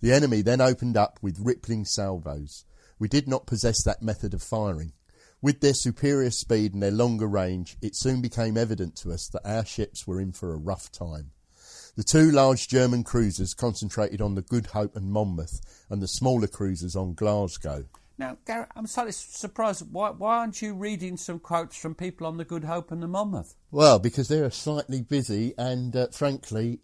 [0.01, 2.65] The enemy then opened up with rippling salvos.
[2.99, 4.93] We did not possess that method of firing.
[5.41, 9.49] With their superior speed and their longer range, it soon became evident to us that
[9.49, 11.31] our ships were in for a rough time.
[11.95, 16.47] The two large German cruisers concentrated on the Good Hope and Monmouth, and the smaller
[16.47, 17.85] cruisers on Glasgow.
[18.19, 19.93] Now, Gareth, I'm slightly surprised.
[19.93, 23.09] Why, why, aren't you reading some quotes from people on the Good Hope and the
[23.09, 23.55] Monmouth?
[23.71, 26.81] Well, because they're slightly busy, and uh, frankly,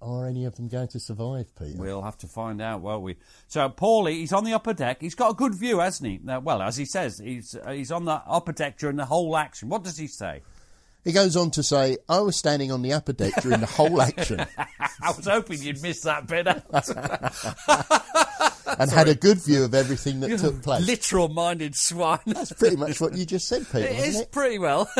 [0.00, 1.78] are any of them going to survive, Peter?
[1.78, 3.16] We'll have to find out, won't we?
[3.46, 5.02] So, Paulie, he's on the upper deck.
[5.02, 6.28] He's got a good view, hasn't he?
[6.28, 9.36] Uh, well, as he says, he's uh, he's on the upper deck during the whole
[9.36, 9.68] action.
[9.68, 10.42] What does he say?
[11.04, 14.00] He goes on to say, I was standing on the upper deck during the whole
[14.00, 14.46] action.
[14.58, 16.46] I was hoping you'd miss that bit
[18.78, 20.86] and had a good view of everything that took place.
[20.86, 22.18] Literal minded swine.
[22.26, 23.86] That's pretty much what you just said, Peter.
[23.86, 24.32] It is it?
[24.32, 24.90] pretty well.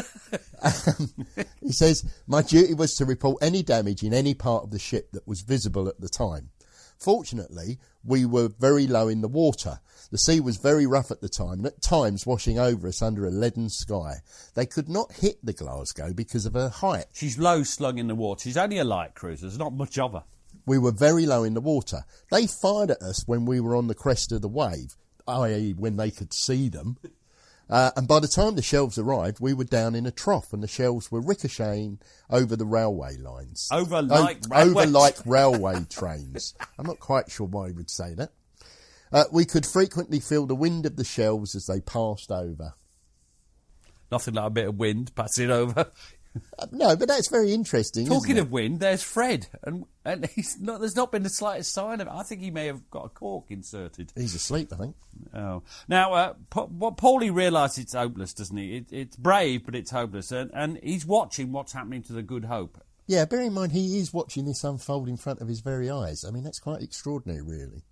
[0.62, 1.10] um,
[1.60, 5.12] he says, My duty was to report any damage in any part of the ship
[5.12, 6.50] that was visible at the time.
[6.98, 9.80] Fortunately, we were very low in the water.
[10.10, 13.26] The sea was very rough at the time, and at times washing over us under
[13.26, 14.18] a leaden sky.
[14.54, 17.06] They could not hit the Glasgow because of her height.
[17.12, 18.42] She's low slung in the water.
[18.42, 19.42] She's only a light cruiser.
[19.46, 20.24] There's not much of her.
[20.66, 22.04] We were very low in the water.
[22.30, 24.96] They fired at us when we were on the crest of the wave,
[25.28, 26.96] i.e., when they could see them.
[27.68, 30.62] Uh, and by the time the shells arrived, we were down in a trough, and
[30.62, 31.98] the shells were ricocheting
[32.28, 33.68] over the railway lines.
[33.72, 36.54] Over like o- over like railway trains.
[36.78, 38.32] I'm not quite sure why he would say that.
[39.12, 42.74] Uh, we could frequently feel the wind of the shells as they passed over.
[44.10, 45.86] Nothing like a bit of wind passing over.
[46.72, 48.06] No, but that's very interesting.
[48.06, 50.80] Talking of wind, there's Fred, and and he's not.
[50.80, 52.12] There's not been the slightest sign of it.
[52.12, 54.12] I think he may have got a cork inserted.
[54.16, 54.96] he's asleep, I think.
[55.34, 58.76] Oh, now uh, Pa- what Paulie realises it's hopeless, doesn't he?
[58.78, 62.46] It, it's brave, but it's hopeless, and and he's watching what's happening to the Good
[62.46, 62.82] Hope.
[63.06, 66.24] Yeah, bear in mind he is watching this unfold in front of his very eyes.
[66.24, 67.82] I mean, that's quite extraordinary, really.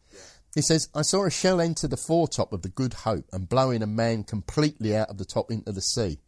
[0.55, 3.83] He says, I saw a shell enter the foretop of the Good Hope and blowing
[3.83, 6.19] a man completely out of the top into the sea.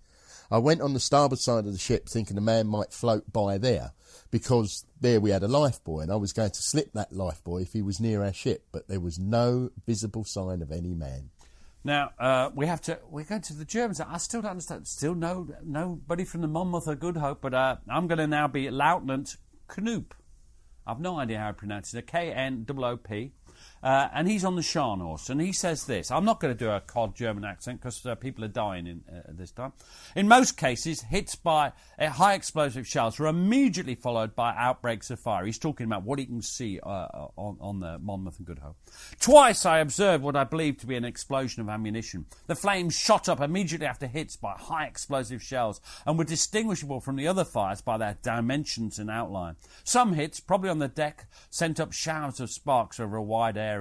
[0.51, 3.59] I went on the starboard side of the ship thinking the man might float by
[3.59, 3.93] there
[4.31, 7.73] because there we had a lifebuoy and I was going to slip that lifebuoy if
[7.73, 11.31] he was near our ship, but there was no visible sign of any man.
[11.85, 12.99] Now uh, we have to.
[13.11, 14.01] We're going to the Germans.
[14.01, 14.89] I still don't understand.
[14.89, 17.43] Still no nobody from the Monmouth or Good Hope.
[17.43, 19.37] But uh, I'm going to now be Lieutenant
[19.69, 20.13] Knoop.
[20.87, 22.07] I've no idea how to pronounce it.
[22.07, 23.33] K N O O P.
[23.85, 26.11] Uh, and he's on the Scharnhorst, and he says this.
[26.11, 29.05] I'm not going to do a cod German accent because uh, people are dying in,
[29.15, 29.75] uh, this time.
[30.17, 35.21] In most cases, hits by uh, high explosive shells are immediately followed by outbreaks of
[35.21, 35.45] fire.
[35.45, 38.77] He's talking about what he can see uh, on, on the Monmouth and Good Hope.
[39.21, 42.25] Twice I observed what I believed to be an explosion of ammunition.
[42.47, 47.17] The flames shot up immediately after hits by high explosive shells and were distinguishable from
[47.17, 49.57] the other fires by their dimensions and outline.
[49.85, 53.74] Some hits, probably on the deck, sent up showers of sparks over a wide area.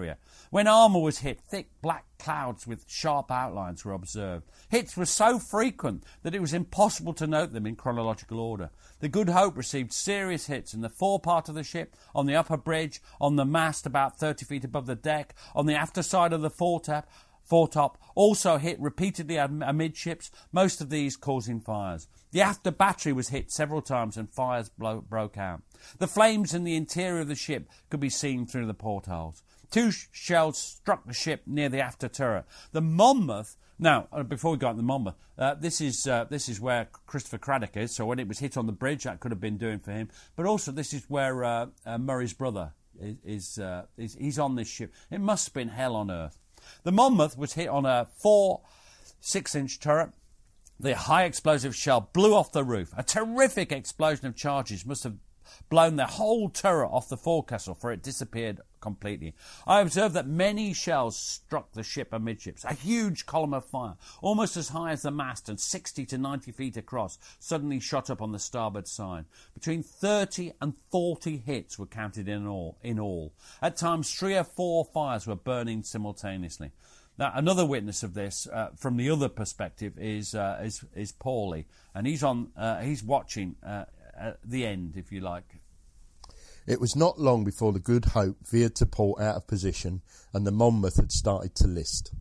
[0.49, 4.49] When armour was hit, thick black clouds with sharp outlines were observed.
[4.69, 8.69] Hits were so frequent that it was impossible to note them in chronological order.
[8.99, 12.35] The Good Hope received serious hits in the fore part of the ship, on the
[12.35, 16.33] upper bridge, on the mast about 30 feet above the deck, on the after side
[16.33, 17.05] of the foretop,
[17.49, 22.07] foretop, also hit repeatedly amidships, most of these causing fires.
[22.31, 25.61] The after battery was hit several times and fires blo- broke out.
[25.99, 29.43] The flames in the interior of the ship could be seen through the portholes.
[29.73, 32.45] Two shells struck the ship near the after turret.
[32.73, 33.57] The Monmouth.
[33.79, 36.89] Now, uh, before we go on the Monmouth, uh, this is uh, this is where
[37.07, 37.95] Christopher Cradock is.
[37.95, 40.09] So when it was hit on the bridge, that could have been doing for him.
[40.35, 42.73] But also, this is where uh, uh, Murray's brother
[43.25, 43.57] is.
[43.57, 44.93] uh, is he's on this ship.
[45.09, 46.37] It must have been hell on earth.
[46.83, 48.61] The Monmouth was hit on a four
[49.21, 50.11] six-inch turret.
[50.79, 52.93] The high explosive shell blew off the roof.
[52.95, 55.15] A terrific explosion of charges must have
[55.69, 59.33] blown the whole turret off the forecastle, for it disappeared completely.
[59.65, 62.65] I observed that many shells struck the ship amidships.
[62.65, 66.51] A huge column of fire, almost as high as the mast and 60 to 90
[66.51, 69.25] feet across, suddenly shot up on the starboard side.
[69.53, 72.77] Between 30 and 40 hits were counted in all.
[72.83, 73.31] In all.
[73.61, 76.71] At times, three or four fires were burning simultaneously.
[77.17, 81.65] Now, another witness of this, uh, from the other perspective, is uh, is, is Paulie,
[81.93, 82.49] and he's on.
[82.57, 83.85] Uh, he's watching uh,
[84.17, 85.61] at the end, if you like.
[86.65, 90.01] It was not long before the Good Hope veered to port out of position
[90.33, 92.13] and the Monmouth had started to list.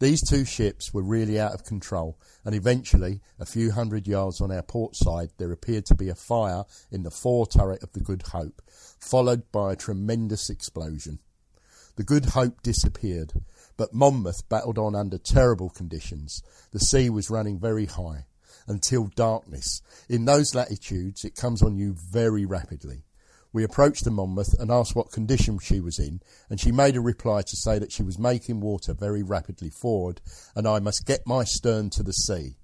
[0.00, 4.50] These two ships were really out of control, and eventually, a few hundred yards on
[4.50, 8.00] our port side, there appeared to be a fire in the fore turret of the
[8.00, 8.62] Good Hope,
[8.98, 11.18] followed by a tremendous explosion.
[11.96, 13.34] The Good Hope disappeared,
[13.76, 16.42] but Monmouth battled on under terrible conditions.
[16.70, 18.24] The sea was running very high
[18.66, 19.82] until darkness.
[20.08, 23.04] In those latitudes, it comes on you very rapidly.
[23.52, 27.00] We approached the Monmouth and asked what condition she was in, and she made a
[27.00, 30.20] reply to say that she was making water very rapidly forward,
[30.54, 32.58] and I must get my stern to the sea.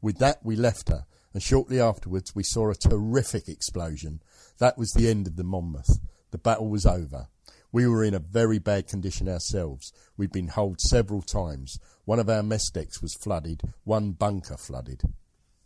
[0.00, 4.20] With that, we left her, and shortly afterwards we saw a terrific explosion.
[4.58, 6.00] That was the end of the Monmouth.
[6.32, 7.28] The battle was over.
[7.70, 9.92] We were in a very bad condition ourselves.
[10.16, 11.78] We'd been holed several times.
[12.04, 15.02] One of our mess decks was flooded, one bunker flooded.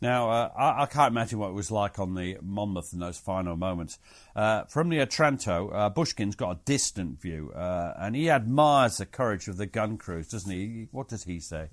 [0.06, 3.18] Now, uh, I, I, can't imagine what it was like on the Monmouth in those
[3.18, 3.98] final moments.
[4.36, 9.06] Uh, from the Otranto, uh, Bushkin's got a distant view, uh, and he admires the
[9.06, 10.86] courage of the gun crews, doesn't he?
[10.92, 11.70] What does he say?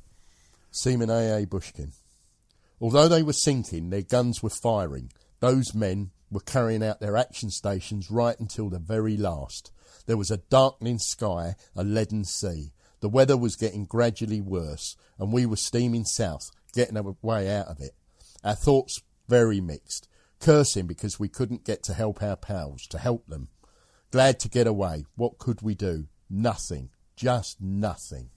[0.72, 1.46] Seaman A.A.
[1.46, 1.92] Bushkin.
[2.82, 5.12] Although they were sinking, their guns were firing.
[5.40, 9.72] Those men were carrying out their action stations right until the very last.
[10.08, 12.72] There was a darkening sky, a leaden sea.
[13.00, 17.68] The weather was getting gradually worse, and we were steaming south, getting our way out
[17.68, 17.94] of it.
[18.44, 20.08] Our thoughts very mixed,
[20.40, 23.50] cursing because we couldn't get to help our pals, to help them.
[24.12, 25.06] Glad to get away.
[25.16, 26.08] What could we do?
[26.30, 26.90] Nothing.
[27.16, 28.30] Just nothing.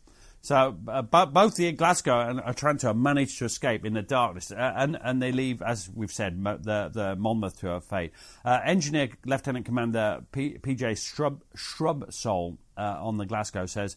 [0.46, 4.96] So uh, both the Glasgow and Otranto managed to escape in the darkness, uh, and
[5.02, 8.12] and they leave, as we've said, the the Monmouth to her fate.
[8.44, 13.96] Uh, Engineer Lieutenant Commander P- PJ Shrub Shrubsole uh, on the Glasgow says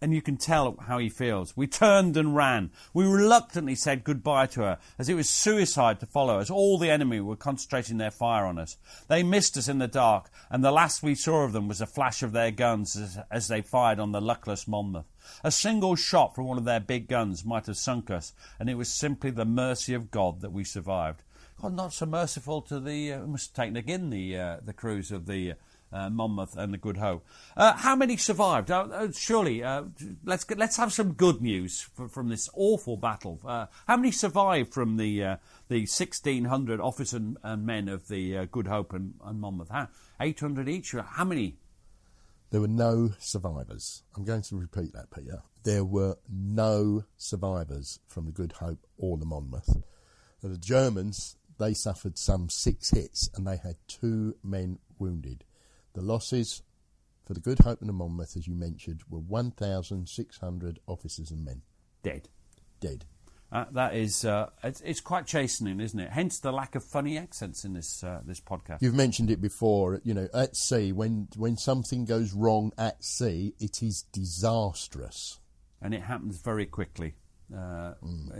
[0.00, 1.56] and you can tell how he feels.
[1.56, 2.70] We turned and ran.
[2.94, 6.50] We reluctantly said goodbye to her, as it was suicide to follow us.
[6.50, 8.76] All the enemy were concentrating their fire on us.
[9.08, 11.86] They missed us in the dark, and the last we saw of them was a
[11.86, 15.06] flash of their guns as, as they fired on the luckless Monmouth.
[15.44, 18.76] A single shot from one of their big guns might have sunk us, and it
[18.76, 21.22] was simply the mercy of God that we survived.
[21.60, 23.12] God, not so merciful to the.
[23.12, 25.54] Uh, must taken again the uh, the crews of the.
[25.92, 27.26] Uh, Monmouth and the Good Hope.
[27.56, 28.70] Uh, how many survived?
[28.70, 29.82] Uh, uh, surely, uh,
[30.24, 33.40] let's get, let's have some good news from, from this awful battle.
[33.44, 38.68] Uh, how many survived from the the 1,600 officers and, and men of the Good
[38.68, 39.70] Hope and, and Monmouth?
[40.20, 40.92] 800 each?
[40.92, 41.56] How many?
[42.50, 44.02] There were no survivors.
[44.16, 45.42] I'm going to repeat that, Peter.
[45.62, 49.82] There were no survivors from the Good Hope or the Monmouth.
[50.42, 55.44] The Germans, they suffered some six hits and they had two men wounded.
[55.94, 56.62] The losses
[57.26, 61.62] for the Good Hope and the Monmouth, as you mentioned, were 1,600 officers and men
[62.02, 62.28] Dead.
[62.80, 63.04] dead.
[63.52, 66.10] Uh, that is, uh, it's, it's quite chastening, isn't it?
[66.10, 68.78] Hence the lack of funny accents in this uh, this podcast.
[68.80, 73.54] You've mentioned it before, you know, at sea, when, when something goes wrong at sea,
[73.58, 75.40] it is disastrous.
[75.82, 77.14] and it happens very quickly.
[77.54, 77.94] Uh,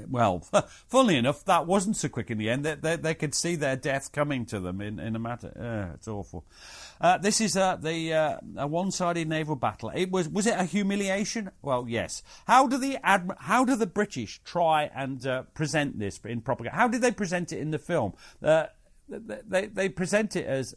[0.08, 0.40] Well,
[0.88, 2.64] funnily enough, that wasn't so quick in the end.
[2.64, 5.52] They, they, they could see their death coming to them in, in a matter.
[5.58, 6.44] Uh, it's awful.
[7.00, 9.90] Uh, this is uh, the uh, a one-sided naval battle.
[9.94, 11.50] It was was it a humiliation?
[11.62, 12.22] Well, yes.
[12.46, 12.98] How do the
[13.38, 16.76] how do the British try and present this in propaganda?
[16.76, 18.12] How did they present it in the film?
[18.40, 20.74] They, they present it as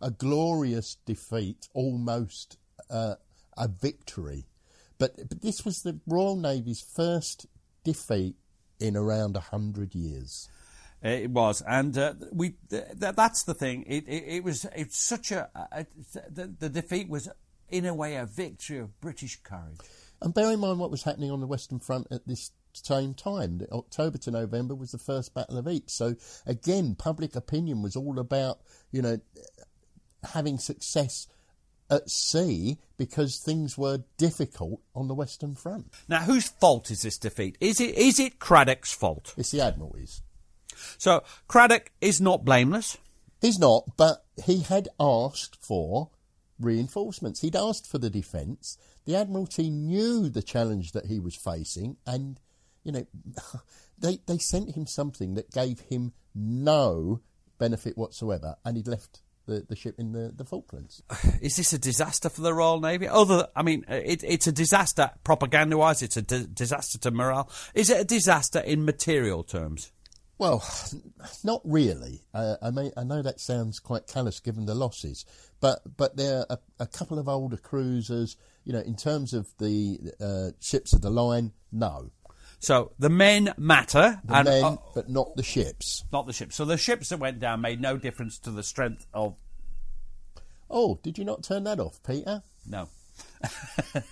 [0.00, 2.56] a glorious defeat, almost
[2.90, 3.18] a
[3.68, 4.46] victory.
[4.98, 7.46] But, but this was the Royal Navy's first
[7.92, 8.36] defeat
[8.78, 10.48] in around a hundred years.
[11.02, 12.56] It was, and uh, we.
[12.70, 13.84] Th- th- that's the thing.
[13.86, 14.66] It, it, it was.
[14.74, 15.48] It's such a.
[15.54, 15.86] a
[16.28, 17.28] the, the defeat was,
[17.68, 19.78] in a way, a victory of British courage.
[20.20, 23.60] And bear in mind what was happening on the Western Front at this same time.
[23.70, 25.92] October to November was the first Battle of Ypres.
[25.92, 28.58] So again, public opinion was all about
[28.90, 29.18] you know
[30.32, 31.28] having success
[31.90, 35.92] at sea because things were difficult on the Western Front.
[36.08, 37.56] Now, whose fault is this defeat?
[37.60, 39.34] Is it is it Cradock's fault?
[39.36, 40.20] It's the Admiralties.
[40.96, 42.98] So Cradock is not blameless.
[43.40, 46.10] He's not, but he had asked for
[46.58, 47.40] reinforcements.
[47.40, 48.78] He'd asked for the defence.
[49.04, 52.40] The Admiralty knew the challenge that he was facing, and
[52.84, 53.06] you know,
[53.98, 57.20] they they sent him something that gave him no
[57.58, 61.02] benefit whatsoever, and he'd left the, the ship in the, the Falklands.
[61.40, 63.08] Is this a disaster for the Royal Navy?
[63.08, 66.02] Other, I mean, it, it's a disaster propaganda-wise.
[66.02, 67.50] It's a di- disaster to morale.
[67.74, 69.90] Is it a disaster in material terms?
[70.36, 70.64] Well,
[71.44, 72.22] not really.
[72.32, 75.24] Uh, I mean, I know that sounds quite callous given the losses,
[75.60, 78.36] but but there are a, a couple of older cruisers.
[78.64, 82.10] You know, in terms of the uh, ships of the line, no,
[82.60, 86.04] So the men matter, the and men, uh, but not the ships.
[86.12, 86.56] not the ships.
[86.56, 89.36] So the ships that went down made no difference to the strength of
[90.70, 92.42] Oh, did you not turn that off, Peter?
[92.66, 92.88] no.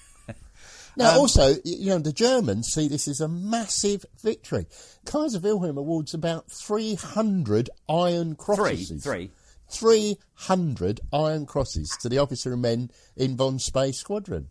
[0.98, 4.66] Now, Um, also, you know, the Germans see this as a massive victory.
[5.04, 9.02] Kaiser Wilhelm awards about 300 Iron Crosses.
[9.04, 9.30] three.
[9.70, 14.48] 300 Iron Crosses to the officer and men in von Spee Squadron.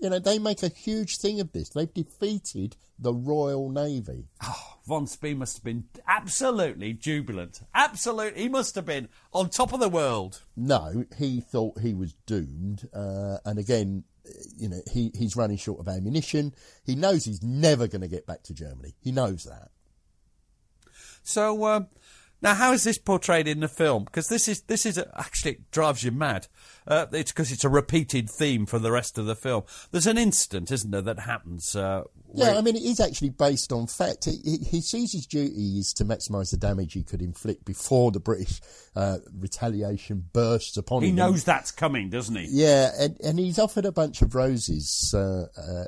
[0.00, 1.70] You know, they make a huge thing of this.
[1.70, 4.28] They've defeated the Royal Navy.
[4.86, 7.60] Von Spee must have been absolutely jubilant.
[7.74, 10.42] Absolutely, he must have been on top of the world.
[10.56, 12.88] No, he thought he was doomed.
[12.94, 14.04] Uh, and again,
[14.56, 16.54] you know, he, he's running short of ammunition.
[16.84, 18.94] He knows he's never going to get back to Germany.
[19.00, 19.70] He knows that.
[21.22, 21.88] So um,
[22.40, 24.04] now, how is this portrayed in the film?
[24.04, 26.46] Because this is this is actually it drives you mad.
[26.86, 29.62] Uh, it's because it's a repeated theme for the rest of the film.
[29.90, 31.76] There's an incident, isn't there, that happens.
[31.76, 34.24] Uh, Yeah, I mean, it is actually based on fact.
[34.24, 38.10] He, he, he sees his duty is to maximise the damage he could inflict before
[38.10, 38.62] the British
[38.96, 41.16] uh, retaliation bursts upon he him.
[41.16, 42.46] He knows that's coming, doesn't he?
[42.50, 45.84] Yeah, and, and he's offered a bunch of roses uh, uh,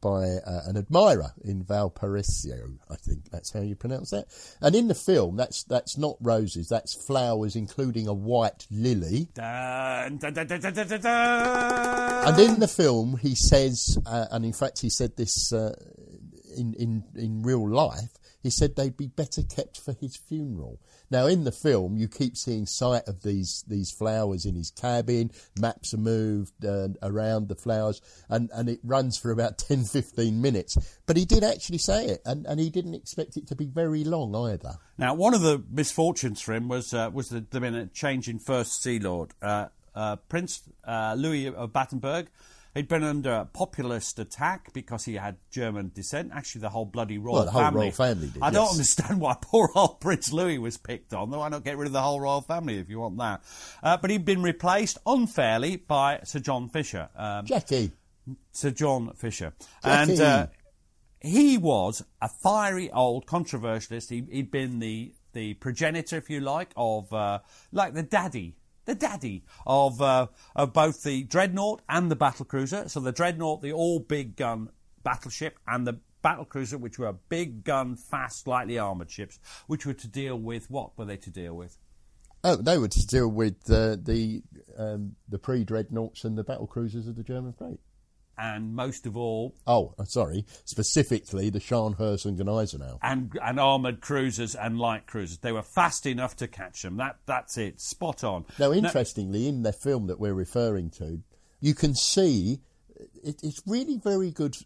[0.00, 2.78] by uh, an admirer in Valparaiso.
[2.90, 4.26] I think that's how you pronounce that.
[4.60, 6.68] And in the film, that's that's not roses.
[6.68, 9.28] That's flowers, including a white lily.
[9.34, 10.48] Dun, dun, dun.
[12.28, 15.74] And in the film, he says, uh, and in fact, he said this uh,
[16.56, 18.10] in, in, in real life,
[18.42, 20.80] he said they'd be better kept for his funeral.
[21.10, 25.30] Now, in the film, you keep seeing sight of these, these flowers in his cabin,
[25.58, 30.40] maps are moved uh, around the flowers, and, and it runs for about 10, 15
[30.40, 30.98] minutes.
[31.06, 34.04] But he did actually say it, and, and he didn't expect it to be very
[34.04, 34.76] long either.
[34.98, 38.82] Now, one of the misfortunes for him was uh, was the, the change in First
[38.82, 39.32] Sea Lord.
[39.40, 42.28] Uh, uh, Prince uh, Louis of Battenberg.
[42.78, 46.30] He'd been under populist attack because he had German descent.
[46.32, 47.80] Actually, the whole bloody royal Well, the whole family.
[47.80, 51.30] royal family did, I don't understand why poor old Prince Louis was picked on.
[51.30, 53.42] Why not get rid of the whole royal family if you want that?
[53.82, 57.08] Uh, but he'd been replaced unfairly by Sir John Fisher.
[57.16, 57.90] Um, Jackie,
[58.52, 59.54] Sir John Fisher.
[59.82, 60.12] Jackie.
[60.12, 60.46] And uh,
[61.20, 64.08] he was a fiery old controversialist.
[64.08, 67.40] He, he'd been the the progenitor, if you like, of uh,
[67.72, 68.54] like the daddy,
[68.88, 70.26] the daddy of uh,
[70.56, 72.88] of both the dreadnought and the battle cruiser.
[72.88, 74.70] So the dreadnought, the all big gun
[75.04, 79.94] battleship, and the battle cruiser, which were big gun, fast, lightly armoured ships, which were
[79.94, 81.76] to deal with what were they to deal with?
[82.42, 84.42] Oh, they were to deal with uh, the
[84.76, 87.80] um, the pre dreadnoughts and the battle cruisers of the German fleet.
[88.38, 92.98] And most of all, Oh, uh, sorry, specifically the Scharnhorst and Gneisenau.
[93.02, 95.38] and, and armoured cruisers and light cruisers.
[95.38, 96.96] They were fast enough to catch them.
[96.98, 98.44] That that's it, spot on.
[98.58, 101.20] Now, interestingly, in the film that we're referring to,
[101.60, 102.60] you can see
[103.24, 104.56] it, it's really very good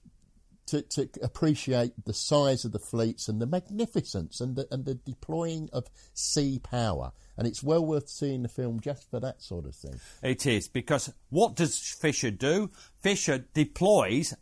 [0.67, 4.95] to, to appreciate the size of the fleets and the magnificence and the, and the
[4.95, 7.13] deploying of sea power.
[7.37, 10.01] And it's well worth seeing the film just for that sort of thing.
[10.23, 12.71] It is because what does Fisher do?
[13.01, 14.35] Fisher deploys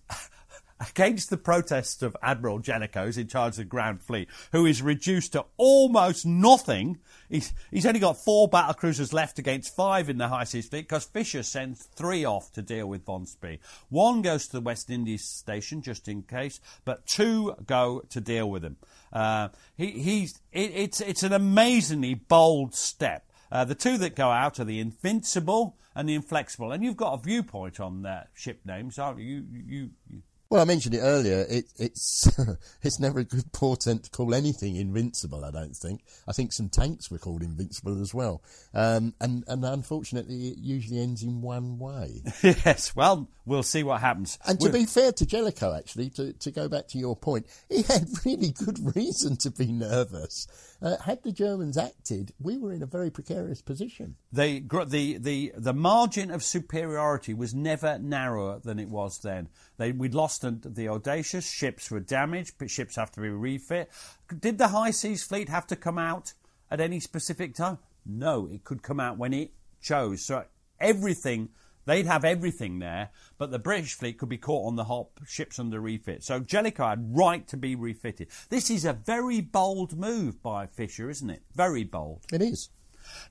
[0.81, 5.33] against the protests of Admiral who's in charge of the Grand Fleet, who is reduced
[5.33, 6.99] to almost nothing.
[7.28, 10.89] He's, he's only got four battle cruisers left against five in the high seas fleet
[10.89, 13.61] because Fisher sends three off to deal with Von Spee.
[13.89, 18.51] One goes to the West Indies station just in case, but two go to deal
[18.51, 18.76] with him.
[19.12, 23.26] Uh, he, he's, it, it's, it's an amazingly bold step.
[23.53, 27.14] Uh, the two that go out are the Invincible and the Inflexible, and you've got
[27.14, 29.26] a viewpoint on their ship names, aren't you?
[29.26, 31.46] You, you, you Well, I mentioned it earlier.
[31.48, 32.28] It, it's
[32.82, 35.44] it's never a good portent to call anything invincible.
[35.44, 36.03] I don't think.
[36.26, 38.42] I think some tanks were called invincible as well.
[38.74, 42.22] Um, and and unfortunately, it usually ends in one way.
[42.42, 42.96] yes.
[42.96, 44.38] Well, we'll see what happens.
[44.46, 47.46] And to We'll- be fair to Jellicoe, actually, to, to go back to your point,
[47.68, 50.46] he had really good reason to be nervous.
[50.80, 54.14] Uh, had the Germans acted, we were in a very precarious position.
[54.32, 59.48] the, the the the margin of superiority was never narrower than it was then.
[59.76, 63.90] They, we'd lost the, the audacious ships were damaged, but ships have to be refit.
[64.38, 66.32] Did the high seas fleet have to come out
[66.70, 67.78] at any specific time?
[68.07, 69.51] No, it could come out when it
[69.82, 70.24] chose.
[70.24, 70.44] So
[70.80, 71.51] everything.
[71.87, 75.59] They'd have everything there, but the British fleet could be caught on the hop, ships
[75.59, 76.22] under refit.
[76.22, 78.28] So Jellicoe had right to be refitted.
[78.49, 81.43] This is a very bold move by Fisher, isn't it?
[81.55, 82.20] Very bold.
[82.33, 82.68] It is.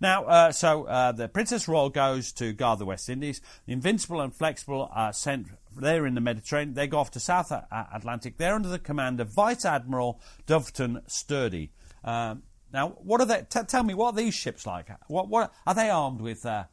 [0.01, 3.41] Now, uh, so uh, the Princess Royal goes to guard the West Indies.
[3.65, 5.47] The Invincible and Flexible are sent.
[5.75, 6.73] They're in the Mediterranean.
[6.73, 8.37] They go off to South Atlantic.
[8.37, 11.69] They're under the command of Vice Admiral Doveton Sturdee.
[12.03, 12.43] Um,
[12.73, 13.45] now, what are they?
[13.49, 14.89] T- tell me, what are these ships like?
[15.07, 16.45] What, what are they armed with?
[16.45, 16.65] Uh,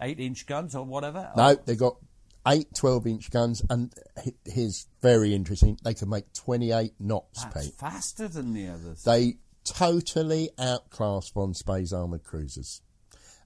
[0.00, 1.30] eight-inch guns or whatever?
[1.36, 1.96] No, they got
[2.46, 3.92] eight 12 inch guns, and
[4.24, 7.74] he- here's very interesting they can make 28 knots, That's Pete.
[7.74, 9.02] faster than the others.
[9.02, 12.80] They totally outclass von Spee's armoured cruisers.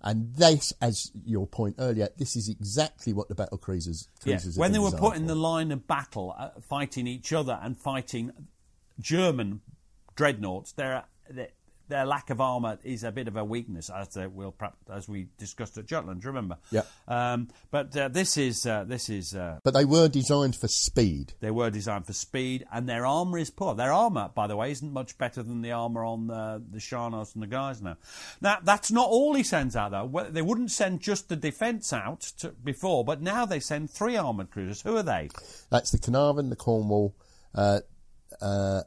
[0.04, 4.54] And this, as your point earlier, this is exactly what the battle cruisers, Yeah, cruisers
[4.56, 7.76] have when they were put in the line of battle, uh, fighting each other and
[7.78, 8.32] fighting
[8.98, 9.60] German
[10.16, 11.48] dreadnoughts, their their,
[11.92, 14.54] their lack of armour is a bit of a weakness, as they will
[14.90, 16.24] as we discussed at Jutland.
[16.24, 16.56] Remember?
[16.70, 16.82] Yeah.
[17.06, 19.34] Um, but uh, this is uh, this is.
[19.34, 21.34] Uh, But they were designed for speed.
[21.40, 23.74] they were designed for speed, and their armour is poor.
[23.74, 27.34] Their armour, by the way, isn't much better than the armour on uh, the Scharnhorst
[27.34, 27.96] and the Gneisenau.
[28.40, 30.30] Now, that's not all he sends out, though.
[30.30, 34.50] They wouldn't send just the defence out to, before, but now they send three armoured
[34.50, 34.80] cruisers.
[34.80, 35.28] Who are they?
[35.70, 37.14] That's the Carnarvon, the Cornwall,
[37.54, 37.80] uh,
[38.40, 38.82] uh,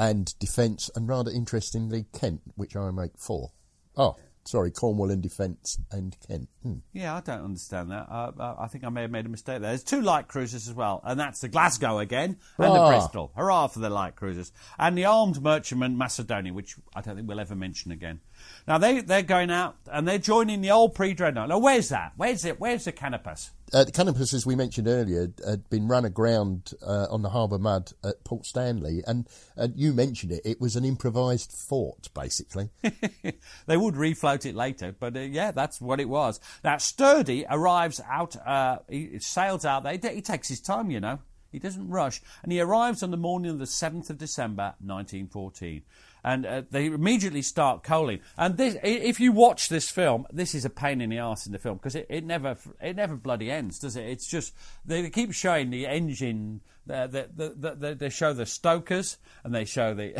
[0.00, 3.50] and Defence, and rather interestingly, Kent, which I make four.
[3.98, 6.48] Oh, sorry, Cornwall and Defence and Kent.
[6.62, 6.76] Hmm.
[6.94, 8.06] Yeah, I don't understand that.
[8.10, 9.70] Uh, uh, I think I may have made a mistake there.
[9.70, 12.88] There's two light cruisers as well, and that's the Glasgow again and the Ah.
[12.88, 13.30] Bristol.
[13.36, 14.52] Hurrah for the light cruisers.
[14.78, 18.20] And the armed merchantman Macedonia, which I don't think we'll ever mention again.
[18.66, 21.50] Now, they, they're going out and they're joining the old pre-dreadnought.
[21.50, 22.12] Now, where's that?
[22.16, 22.58] Where's it?
[22.58, 23.50] Where's the Canopus?
[23.72, 27.58] Uh, the Canopus, as we mentioned earlier, had been run aground uh, on the harbour
[27.58, 30.42] mud at Port Stanley, and uh, you mentioned it.
[30.44, 32.70] It was an improvised fort, basically.
[32.82, 36.40] they would refloat it later, but uh, yeah, that's what it was.
[36.64, 39.92] Now, Sturdee arrives out, uh, he sails out there.
[39.92, 41.20] He, he takes his time, you know.
[41.52, 42.20] He doesn't rush.
[42.42, 45.82] And he arrives on the morning of the 7th of December, 1914.
[46.24, 48.20] And uh, they immediately start coaling.
[48.36, 51.52] And this, if you watch this film, this is a pain in the arse in
[51.52, 54.06] the film because it, it never it never bloody ends, does it?
[54.06, 54.54] It's just
[54.84, 56.60] they keep showing the engine.
[56.86, 60.14] The, the, the, the, they show the stokers and they show the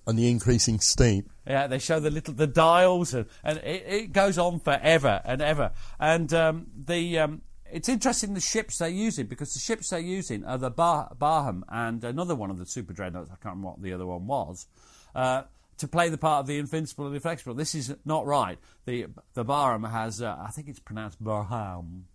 [0.06, 1.30] and the increasing steam.
[1.46, 5.40] Yeah, they show the little the dials, and, and it, it goes on forever and
[5.40, 5.72] ever.
[6.00, 7.42] And um, the um,
[7.74, 11.64] it's interesting the ships they're using because the ships they're using are the Bar- Barham
[11.68, 13.30] and another one of the super dreadnoughts.
[13.30, 14.68] I can't remember what the other one was.
[15.14, 15.42] Uh,
[15.78, 17.54] to play the part of the Invincible and the Inflexible.
[17.54, 18.58] This is not right.
[18.84, 22.06] The the Barham has, uh, I think it's pronounced Barham,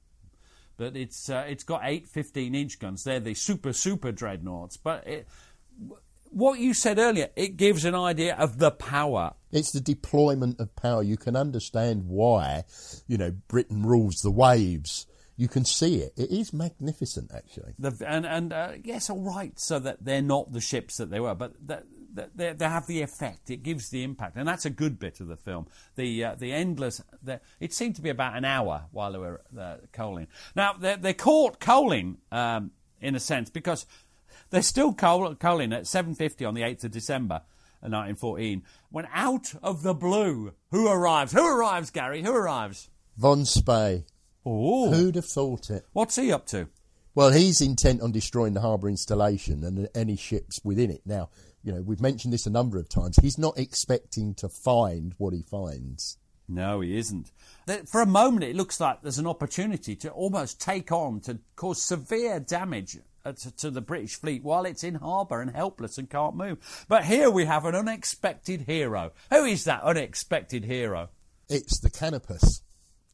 [0.77, 3.03] but it's uh, it's got eight 15 inch guns.
[3.03, 4.77] They're the super super dreadnoughts.
[4.77, 5.27] But it,
[6.29, 9.33] what you said earlier, it gives an idea of the power.
[9.51, 11.03] It's the deployment of power.
[11.03, 12.63] You can understand why,
[13.07, 15.07] you know, Britain rules the waves.
[15.37, 16.13] You can see it.
[16.17, 17.73] It is magnificent, actually.
[17.79, 21.19] The, and and uh, yes, all right, so that they're not the ships that they
[21.19, 23.49] were, but that they, they have the effect.
[23.49, 25.67] It gives the impact, and that's a good bit of the film.
[25.95, 27.01] The uh, the endless.
[27.21, 30.27] The, it seemed to be about an hour while they were uh, coaling.
[30.55, 33.85] Now they're, they're caught coaling um, in a sense because
[34.49, 37.41] they're still coal- coaling at 7.50 on the 8th of December.
[37.81, 41.31] 1914, when out of the blue, who arrives?
[41.31, 42.21] Who arrives, Gary?
[42.23, 42.89] Who arrives?
[43.17, 44.03] Von Spee.
[44.45, 45.85] Oh, Who'd have thought it?
[45.93, 46.67] what's he up to?
[47.19, 51.01] Well, he's intent on destroying the harbour installation and any ships within it.
[51.05, 51.31] Now,
[51.65, 53.17] you know, we've mentioned this a number of times.
[53.17, 56.17] He's not expecting to find what he finds.
[56.47, 57.29] No, he isn't.
[57.87, 61.81] For a moment, it looks like there's an opportunity to almost take on, to cause
[61.81, 66.09] severe damage uh, to, to the British fleet while it's in harbour and helpless and
[66.09, 66.85] can't move.
[66.87, 69.11] But here we have an unexpected hero.
[69.29, 71.09] Who is that unexpected hero?
[71.49, 72.61] It's the Canopus.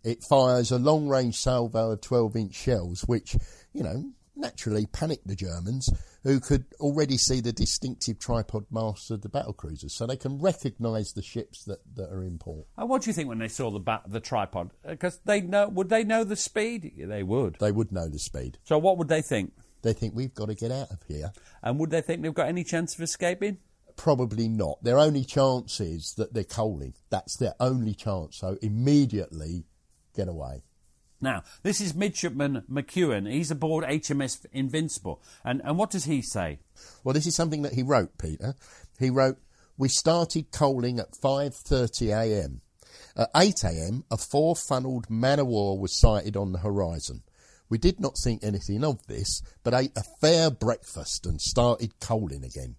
[0.05, 3.35] It fires a long range salvo of 12 inch shells, which,
[3.75, 5.89] you know, naturally panicked the Germans,
[6.23, 10.39] who could already see the distinctive tripod masts of the battle cruisers, so they can
[10.39, 12.65] recognise the ships that, that are in port.
[12.77, 14.71] And what do you think when they saw the ba- the tripod?
[14.85, 16.93] Uh, because they know, would they know the speed?
[16.95, 17.57] Yeah, they would.
[17.59, 18.57] They would know the speed.
[18.63, 19.53] So what would they think?
[19.81, 21.31] They think we've got to get out of here.
[21.61, 23.57] And would they think they've got any chance of escaping?
[23.97, 24.83] Probably not.
[24.83, 26.95] Their only chance is that they're coaling.
[27.09, 28.37] That's their only chance.
[28.37, 29.65] So immediately
[30.15, 30.63] get away.
[31.21, 33.31] Now, this is Midshipman McEwen.
[33.31, 35.21] He's aboard HMS Invincible.
[35.43, 36.59] And, and what does he say?
[37.03, 38.55] Well, this is something that he wrote, Peter.
[38.99, 39.37] He wrote,
[39.77, 42.61] "We started coaling at 5:30 a.m.
[43.17, 47.23] At 8 a.m., a four-funnelled man of war was sighted on the horizon.
[47.69, 52.43] We did not think anything of this, but ate a fair breakfast and started coaling
[52.43, 52.75] again.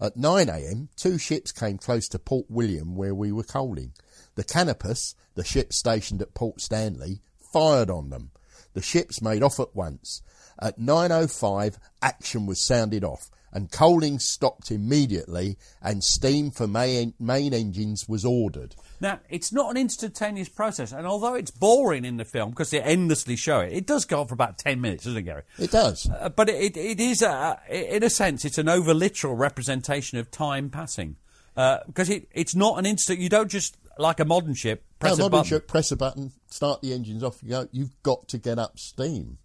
[0.00, 3.92] At 9 a.m., two ships came close to Port William where we were coaling.
[4.34, 7.20] The Canopus, the ship stationed at Port Stanley,
[7.52, 8.30] fired on them.
[8.74, 10.22] The ships made off at once.
[10.60, 17.54] At 9.05, action was sounded off, and coaling stopped immediately, and steam for main, main
[17.54, 18.74] engines was ordered.
[19.00, 22.82] Now, it's not an instantaneous process, and although it's boring in the film because they
[22.82, 25.42] endlessly show it, it does go on for about 10 minutes, doesn't it, Gary?
[25.58, 26.08] It does.
[26.10, 30.30] Uh, but it, it is, a, in a sense, it's an over literal representation of
[30.30, 31.16] time passing.
[31.54, 35.26] Because it, it's not an instant, you don't just, like a modern ship, press no,
[35.26, 35.48] a modern button.
[35.48, 37.68] ship, press a button, start the engines off you go.
[37.72, 39.38] You've got to get up steam.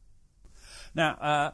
[0.93, 1.51] Now, uh,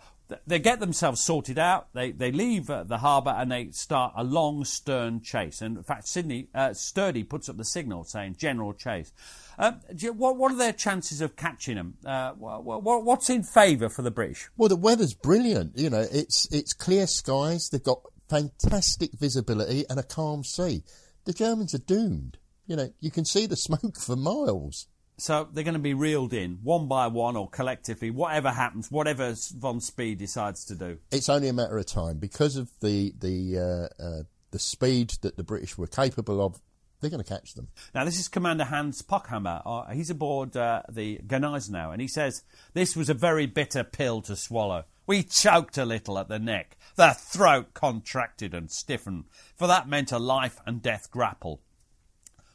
[0.48, 1.88] they get themselves sorted out.
[1.94, 5.62] They they leave uh, the harbour and they start a long stern chase.
[5.62, 9.12] And in fact, Sydney uh, Sturdee puts up the signal saying "General Chase."
[9.60, 11.96] Uh, you- what, what are their chances of catching them?
[12.06, 14.48] Uh, wha- wha- what's in favour for the British?
[14.56, 15.78] Well, the weather's brilliant.
[15.78, 17.68] You know, it's it's clear skies.
[17.70, 20.84] They've got fantastic visibility and a calm sea.
[21.26, 22.38] The Germans are doomed.
[22.72, 24.88] You know, you can see the smoke for miles.
[25.18, 29.36] So they're going to be reeled in one by one or collectively, whatever happens, whatever
[29.58, 30.98] von Spee decides to do.
[31.12, 35.36] It's only a matter of time because of the the uh, uh, the speed that
[35.36, 36.62] the British were capable of.
[37.02, 37.68] They're going to catch them.
[37.94, 39.62] Now, this is Commander Hans Pochhammer.
[39.66, 42.44] Uh, he's aboard uh, the Gneisenau, and he says,
[42.74, 44.86] This was a very bitter pill to swallow.
[45.08, 46.78] We choked a little at the neck.
[46.96, 49.26] The throat contracted and stiffened,
[49.58, 51.60] for that meant a life and death grapple.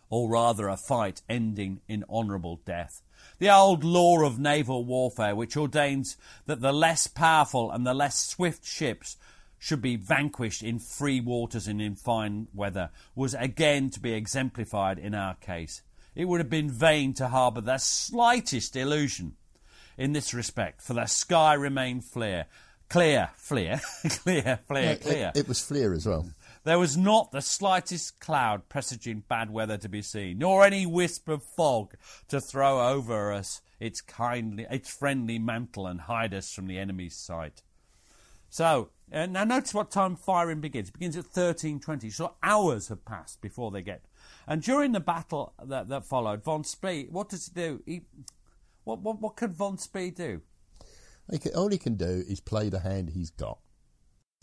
[0.08, 3.02] Or rather, a fight ending in honourable death.
[3.38, 8.18] The old law of naval warfare, which ordains that the less powerful and the less
[8.18, 9.16] swift ships
[9.58, 14.98] should be vanquished in free waters and in fine weather, was again to be exemplified
[14.98, 15.82] in our case.
[16.14, 19.34] It would have been vain to harbour the slightest illusion
[19.98, 22.46] in this respect, for the sky remained clear,
[22.88, 25.32] clear, clear, clear, clear, It- clear.
[25.34, 26.26] It, was Fleer as well.
[26.66, 31.28] There was not the slightest cloud presaging bad weather to be seen, nor any wisp
[31.28, 31.94] of fog
[32.26, 37.14] to throw over us its kindly, its friendly mantle and hide us from the enemy's
[37.14, 37.62] sight.
[38.50, 40.88] So uh, now notice what time firing begins.
[40.88, 42.10] It begins at thirteen twenty.
[42.10, 44.04] So hours have passed before they get.
[44.48, 47.80] And during the battle that, that followed, von Spee, what does he do?
[47.86, 48.02] He,
[48.82, 50.40] what, what what could von Spee do?
[51.30, 53.58] Can, all he can do is play the hand he's got.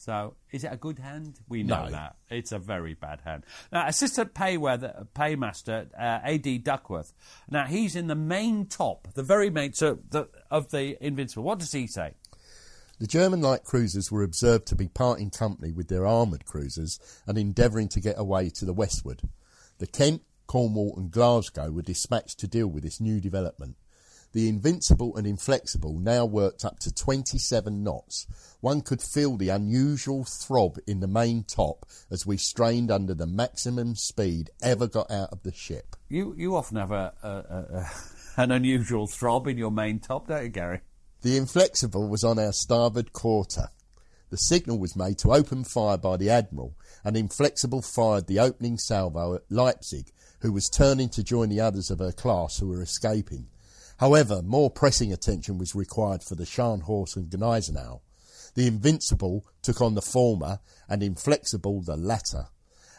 [0.04, 1.40] So, is it a good hand?
[1.48, 1.92] We know No.
[1.92, 2.18] that.
[2.30, 3.46] It's a very bad hand.
[3.72, 6.58] Now, Assistant Payweather, Paymaster, uh, A.D.
[6.58, 7.14] Duckworth,
[7.50, 11.44] now he's in the main top, the very main so the, of the Invincible.
[11.44, 12.16] What does he say?
[13.00, 17.38] The German light cruisers were observed to be parting company with their armoured cruisers and
[17.38, 19.22] endeavouring to get away to the westward.
[19.78, 23.78] The Kent, Cornwall, and Glasgow were dispatched to deal with this new development.
[24.34, 28.26] The Invincible and Inflexible now worked up to 27 knots.
[28.62, 33.28] One could feel the unusual throb in the main top as we strained under the
[33.28, 35.96] maximum speed ever got out of the ship.
[36.10, 37.92] You you often have a, a, a, a
[38.42, 40.82] an unusual throb in your main top, don't you, Gary?
[41.22, 43.70] The Inflexible was on our starboard quarter.
[44.32, 48.80] The signal was made to open fire by the Admiral, and Inflexible fired the opening
[48.80, 52.82] salvo at Leipzig, who was turning to join the others of her class who were
[52.82, 53.48] escaping.
[53.98, 58.02] However, more pressing attention was required for the Scharnhorst and Gneisenau.
[58.56, 62.48] The Invincible took on the former, and Inflexible the latter.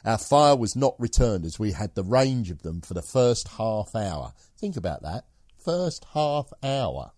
[0.05, 3.49] Our fire was not returned as we had the range of them for the first
[3.49, 4.35] half hour.
[4.59, 5.25] Think about that.
[5.59, 7.13] First half hour.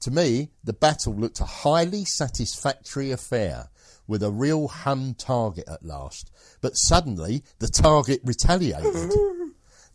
[0.00, 3.70] To me, the battle looked a highly satisfactory affair,
[4.06, 6.30] with a real Hun target at last.
[6.60, 9.12] But suddenly, the target retaliated.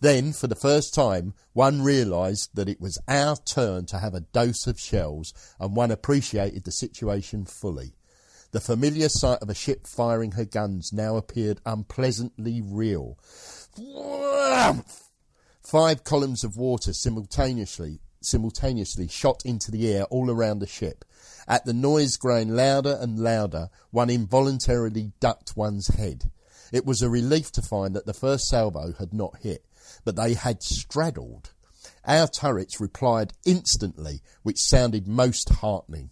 [0.02, 4.22] then, for the first time, one realised that it was our turn to have a
[4.22, 7.94] dose of shells, and one appreciated the situation fully.
[8.52, 13.18] The familiar sight of a ship firing her guns now appeared unpleasantly real.
[15.64, 21.06] Five columns of water simultaneously simultaneously shot into the air all around the ship.
[21.48, 26.32] At the noise growing louder and louder, one involuntarily ducked one's head.
[26.72, 29.66] It was a relief to find that the first salvo had not hit,
[30.04, 31.52] but they had straddled.
[32.06, 36.12] Our turrets replied instantly, which sounded most heartening.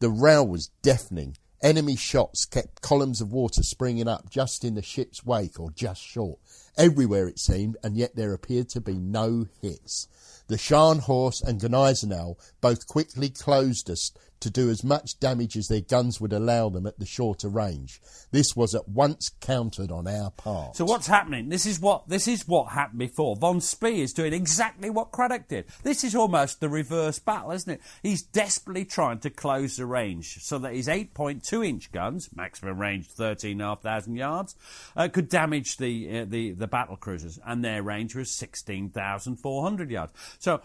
[0.00, 1.36] The row was deafening.
[1.62, 6.02] Enemy shots kept columns of water springing up just in the ship's wake or just
[6.02, 6.38] short.
[6.76, 10.06] Everywhere it seemed, and yet there appeared to be no hits.
[10.48, 14.12] The Scharnhorst and Gneisenau both quickly closed us
[14.46, 18.00] to do as much damage as their guns would allow them at the shorter range.
[18.30, 20.76] This was at once countered on our part.
[20.76, 21.48] So what's happening?
[21.48, 23.34] This is what this is what happened before.
[23.34, 25.64] Von Spee is doing exactly what Cradock did.
[25.82, 27.80] This is almost the reverse battle, isn't it?
[28.04, 33.08] He's desperately trying to close the range so that his 8.2 inch guns, maximum range
[33.08, 34.54] 13,500 yards,
[34.96, 40.12] uh, could damage the, uh, the the battle cruisers, and their range was 16,400 yards.
[40.38, 40.60] So.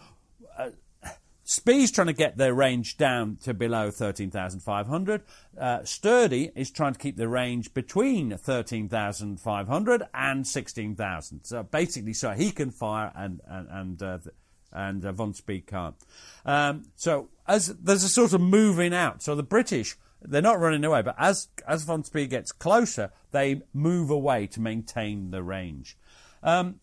[0.56, 0.70] Uh,
[1.52, 5.22] Spee's trying to get their range down to below 13,500.
[5.58, 11.44] Uh, Sturdee is trying to keep the range between 13,500 and 16,000.
[11.44, 14.18] So basically, so he can fire and and and, uh,
[14.72, 15.94] and uh, von Spee can't.
[16.46, 19.22] Um, so as there's a sort of moving out.
[19.22, 23.60] So the British they're not running away, but as as von Spee gets closer, they
[23.74, 25.98] move away to maintain the range.
[26.42, 26.80] Um,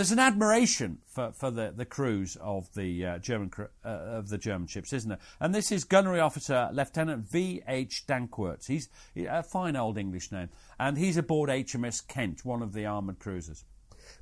[0.00, 3.50] there's an admiration for, for the, the crews of the uh, German
[3.84, 5.18] uh, of the German ships, isn't there?
[5.38, 7.60] And this is gunnery officer Lieutenant V.
[7.68, 8.04] H.
[8.08, 8.66] Danckwerts.
[8.66, 10.48] He's a fine old English name,
[10.78, 13.66] and he's aboard HMS Kent, one of the armoured cruisers.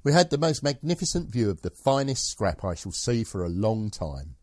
[0.02, 3.48] We had the most magnificent view of the finest scrap I shall see for a
[3.48, 4.34] long time.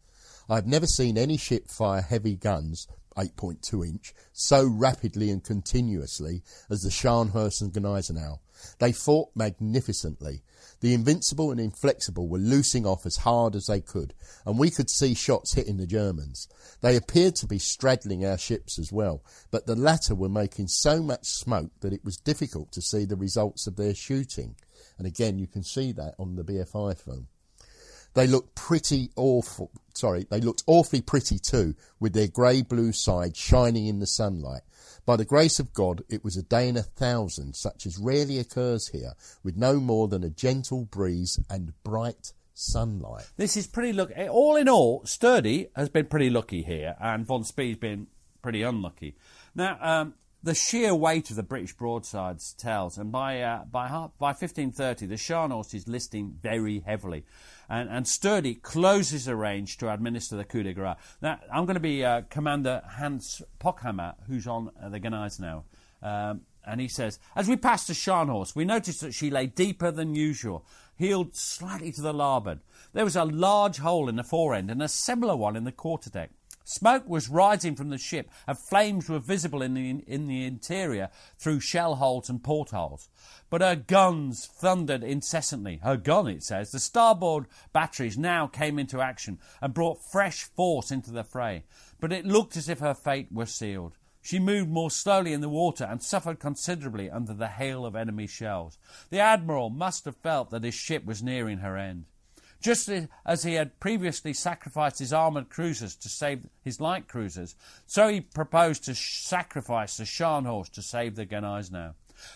[0.49, 6.43] I have never seen any ship fire heavy guns 8.2 inch, so rapidly and continuously
[6.69, 8.39] as the Scharnhorst and Gneisenau.
[8.79, 10.43] They fought magnificently.
[10.85, 14.13] The Invincible and Inflexible were loosing off as hard as they could,
[14.45, 16.47] and we could see shots hitting the Germans.
[16.81, 21.01] They appeared to be straddling our ships as well, but the latter were making so
[21.01, 24.57] much smoke that it was difficult to see the results of their shooting.
[24.99, 27.29] And again, you can see that on the BFI film.
[28.15, 29.71] They looked pretty awful.
[29.93, 34.61] Sorry, they looked awfully pretty too, with their grey blue sides shining in the sunlight.
[35.05, 38.39] By the grace of God, it was a day in a thousand, such as rarely
[38.39, 39.13] occurs here,
[39.43, 43.29] with no more than a gentle breeze and bright sunlight.
[43.37, 44.27] This is pretty lucky.
[44.27, 48.07] All in all, Sturdee has been pretty lucky here, and Von Spee's been
[48.41, 49.15] pretty unlucky.
[49.53, 54.27] Now, um, the sheer weight of the British broadsides tells, and by uh, by by
[54.27, 57.25] 1530, the Scharnhorst is listing very heavily,
[57.69, 60.97] and, and Sturdee closes the range to administer the coup de grace.
[61.21, 65.63] Now, I'm going to be uh, Commander Hans Pochhammer, who's on uh, the Gneisenau.
[66.01, 69.91] Um, and he says, as we passed the Scharnhorst, we noticed that she lay deeper
[69.91, 70.65] than usual,
[70.97, 72.59] heeled slightly to the larboard.
[72.93, 75.71] There was a large hole in the fore end and a similar one in the
[75.71, 76.29] quarterdeck.
[76.67, 81.09] Smoke was rising from the ship, and flames were visible in the, in the interior
[81.37, 83.07] through shell holes and portholes.
[83.51, 85.79] But her guns thundered incessantly.
[85.83, 90.89] Her gun, it says, the starboard batteries now came into action and brought fresh force
[90.89, 91.65] into the fray.
[91.99, 93.93] But it looked as if her fate were sealed.
[94.23, 98.25] She moved more slowly in the water and suffered considerably under the hail of enemy
[98.25, 98.79] shells.
[99.11, 102.05] The Admiral must have felt that his ship was nearing her end.
[102.65, 102.89] Just
[103.27, 107.55] as he had previously sacrificed his armoured cruisers to save his light cruisers,
[107.85, 111.93] so he proposed to sacrifice the Scharnhorst to save the Gneisenau.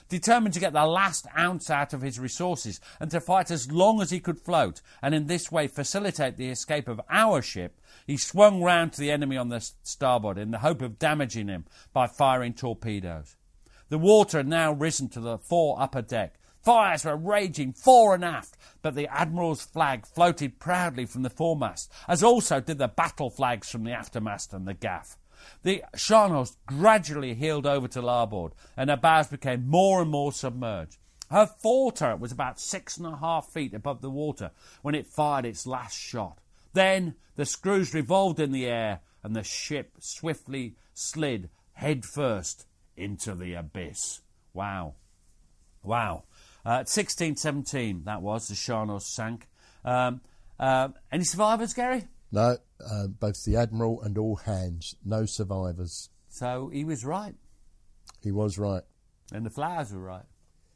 [0.07, 4.03] Determined to get the last ounce out of his resources and to fight as long
[4.03, 8.15] as he could float, and in this way facilitate the escape of our ship, he
[8.15, 12.05] swung round to the enemy on the starboard in the hope of damaging him by
[12.05, 13.35] firing torpedoes.
[13.89, 16.38] The water had now risen to the fore upper deck.
[16.61, 21.89] Fires were raging fore and aft, but the Admiral's flag floated proudly from the foremast,
[22.07, 25.17] as also did the battle flags from the aftermast and the gaff.
[25.63, 30.97] The Scharnhorst gradually heeled over to larboard, and her bows became more and more submerged.
[31.31, 34.51] Her fore turret was about six and a half feet above the water
[34.81, 36.39] when it fired its last shot.
[36.73, 42.65] Then the screws revolved in the air, and the ship swiftly slid head first
[42.97, 44.21] into the abyss.
[44.53, 44.95] Wow.
[45.83, 46.23] Wow.
[46.65, 49.47] Uh, 1617, that was, the Scharnhorst sank.
[49.85, 50.21] Um,
[50.59, 52.03] uh, any survivors, Gary?
[52.31, 56.09] No, uh, both the Admiral and all hands, no survivors.
[56.27, 57.35] So he was right,
[58.21, 58.83] He was right.
[59.31, 60.25] and the flowers were right.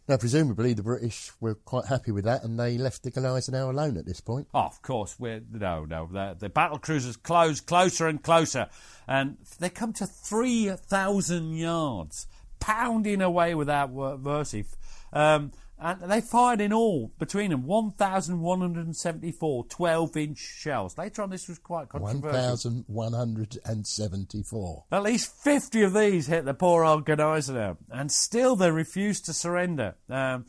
[0.07, 3.95] Now, presumably, the British were quite happy with that and they left the Gneisenau alone
[3.95, 4.47] at this point.
[4.53, 6.09] Oh, of course, we're no, no.
[6.11, 8.67] The, the battle cruisers close closer and closer,
[9.07, 12.27] and they come to three thousand yards,
[12.59, 14.65] pounding away without mercy.
[15.13, 15.51] Um,
[15.83, 20.97] and they fired in all between them 1,174 12-inch shells.
[20.97, 22.85] Later on, this was quite controversial.
[22.87, 24.85] 1,174.
[24.91, 29.33] At least 50 of these hit the poor old Gneisenau, and still they refused to
[29.33, 29.95] surrender.
[30.09, 30.45] Um,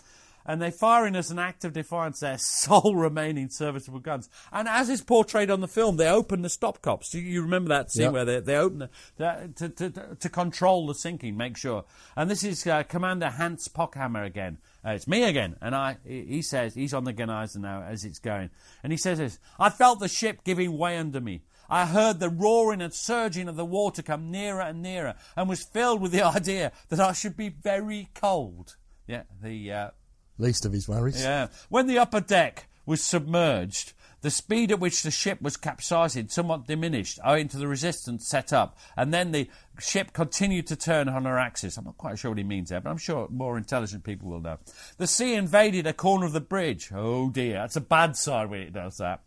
[0.47, 4.29] and they firing as an act of defiance their sole remaining serviceable guns.
[4.53, 7.15] And as is portrayed on the film, they open the stopcocks.
[7.15, 8.13] You, you remember that scene Yep.
[8.13, 11.85] where they, they open the, to, to, to, control the sinking, make sure.
[12.17, 14.59] And this is uh, Commander Hans Pochhammer again.
[14.85, 15.57] Uh, it's me again.
[15.61, 18.51] And I, he says, he's on the Gneisenau as it's going.
[18.83, 21.43] And he says this, I felt the ship giving way under me.
[21.69, 25.65] I heard the roaring and surging of the water come nearer and nearer, and was
[25.65, 28.77] filled with the idea that I should be very cold.
[29.07, 29.91] Yeah, the uh,
[30.39, 31.23] Least of his worries.
[31.23, 31.49] yeah.
[31.69, 36.67] When the upper deck was submerged, the speed at which the ship was capsizing somewhat
[36.67, 41.27] diminished owing to the resistance set up, and then the ship continued to turn on
[41.27, 41.77] her axis.
[41.77, 44.41] I'm not quite sure what he means there, but I'm sure more intelligent people will
[44.41, 44.59] know.
[44.97, 46.91] The sea invaded a corner of the bridge.
[46.93, 49.21] Oh dear, that's a bad sign when it does that.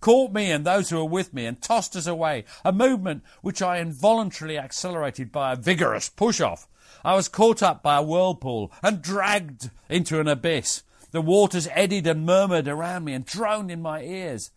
[0.00, 3.62] Caught me and those who were with me and tossed us away, a movement which
[3.62, 6.68] I involuntarily accelerated by a vigorous push off.
[7.06, 10.82] I was caught up by a whirlpool and dragged into an abyss.
[11.12, 14.50] The waters eddied and murmured around me and droned in my ears.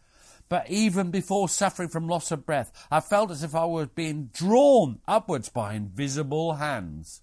[0.49, 4.31] But even before suffering from loss of breath, I felt as if I was being
[4.33, 7.21] drawn upwards by invisible hands.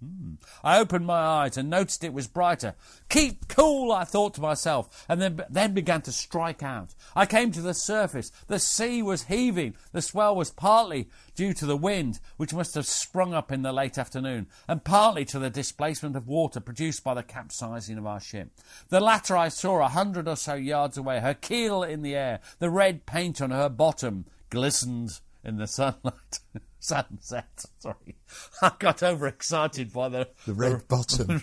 [0.00, 0.34] Hmm.
[0.64, 2.74] I opened my eyes and noticed it was brighter.
[3.10, 6.94] Keep cool, I thought to myself, and then, then began to strike out.
[7.14, 8.32] I came to the surface.
[8.46, 9.74] The sea was heaving.
[9.92, 13.72] The swell was partly due to the wind, which must have sprung up in the
[13.72, 18.20] late afternoon, and partly to the displacement of water produced by the capsizing of our
[18.20, 18.50] ship.
[18.88, 22.40] The latter I saw a hundred or so yards away, her keel in the air,
[22.58, 26.40] the red paint on her bottom glistened in the sunlight.
[26.78, 28.16] Sunset, sorry.
[28.62, 31.42] I got overexcited by the, The red bottom.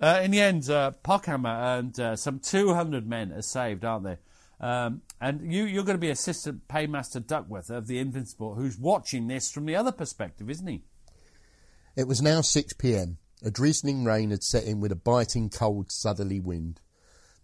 [0.00, 4.16] uh, in the end, uh, Pochhammer and uh, some 200 men are saved, aren't they?
[4.60, 9.28] Um, and you, you're going to be Assistant Paymaster Duckworth of the Invincible, who's watching
[9.28, 10.82] this from the other perspective, isn't he?
[11.94, 13.18] It was now 6 pm.
[13.44, 16.80] A drizzling rain had set in with a biting cold southerly wind.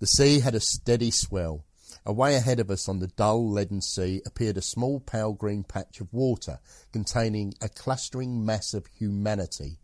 [0.00, 1.64] The sea had a steady swell.
[2.06, 6.00] Away ahead of us on the dull leaden sea appeared a small pale green patch
[6.00, 6.60] of water
[6.92, 9.78] containing a clustering mass of humanity,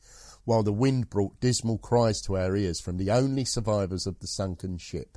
[0.45, 4.27] while the wind brought dismal cries to our ears from the only survivors of the
[4.27, 5.17] sunken ship.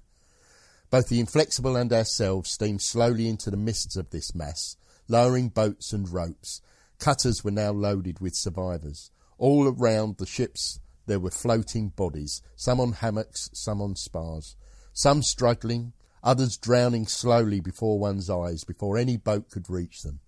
[0.90, 4.78] Both the Inflexible and ourselves steamed slowly into the mists of this mass,
[5.10, 6.62] lowering boats and ropes.
[7.00, 9.12] Cutters were now loaded with survivors.
[9.38, 14.56] All around the ships there were floating bodies, some on hammocks, some on spars,
[14.94, 15.92] some struggling,
[16.24, 20.20] others drowning slowly before one's eyes before any boat could reach them.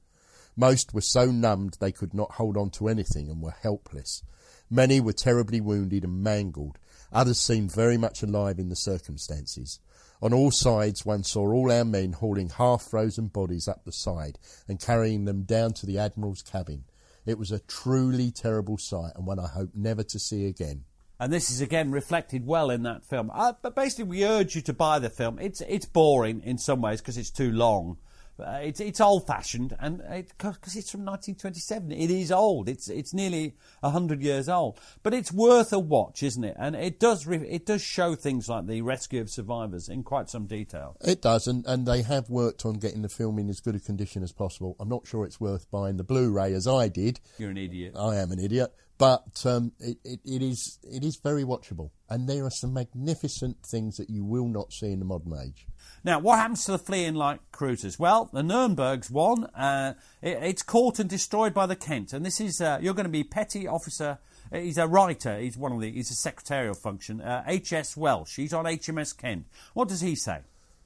[0.56, 4.24] Most were so numbed they could not hold on to anything and were helpless.
[4.70, 6.80] Many were terribly wounded and mangled.
[7.12, 9.80] Others seemed very much alive in the circumstances.
[10.22, 14.40] On all sides one saw all our men hauling half frozen bodies up the side
[14.68, 16.86] and carrying them down to the Admiral's cabin.
[17.26, 20.86] It was a truly terrible sight and one I hope never to see again.
[21.20, 23.32] And this is again reflected well in that film.
[23.34, 25.40] Uh, but basically, we urge you to buy the film.
[25.40, 27.98] It's it's boring in some ways because it's too long.
[28.38, 32.68] Uh, it's it's old fashioned and because it's from 1927, it is old.
[32.68, 36.56] It's it's nearly hundred years old, but it's worth a watch, isn't it?
[36.60, 40.30] And it does re- it does show things like the rescue of survivors in quite
[40.30, 40.98] some detail.
[41.02, 43.80] It does, and, and they have worked on getting the film in as good a
[43.80, 44.76] condition as possible.
[44.80, 47.22] I'm not sure it's worth buying the Blu-ray as I did.
[47.38, 47.94] You're an idiot.
[47.98, 52.30] I am an idiot, but um, it, it, it is it is very watchable, and
[52.30, 55.68] there are some magnificent things that you will not see in the modern age.
[56.04, 58.00] Now, what happens to the fleeing light cruisers?
[58.00, 59.46] Well, the Nürnberg's one.
[59.46, 63.06] Uh, it, it's caught and destroyed by the Kent, and this is uh, you're going
[63.06, 64.20] to be petty officer.
[64.54, 65.40] He's a writer.
[65.40, 65.92] He's one of the.
[65.92, 67.20] He's a secretarial function.
[67.20, 67.98] Uh, H.S.
[67.98, 68.36] Welsh.
[68.36, 69.48] He's on HMS Kent.
[69.74, 70.42] What does he say?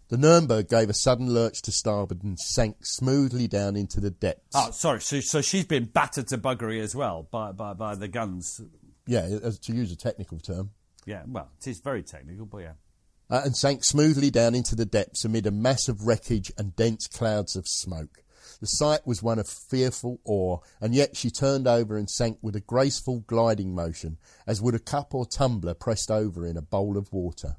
[0.10, 4.56] The Nürnberg gave a sudden lurch to starboard and sank smoothly down into the depths.
[4.56, 5.02] Oh, sorry.
[5.02, 8.60] So, so she's been battered to buggery as well by, by, by the guns.
[9.06, 10.72] Yeah, as to use a technical term.
[11.06, 12.74] Yeah, well, it is very technical, but yeah.
[13.30, 17.08] uh, and sank smoothly down into the depths amid a mass of wreckage and dense
[17.08, 18.24] clouds of smoke.
[18.62, 22.56] The sight was one of fearful awe, and yet she turned over and sank with
[22.56, 26.98] a graceful gliding motion, as would a cup or tumbler pressed over in a bowl
[26.98, 27.58] of water.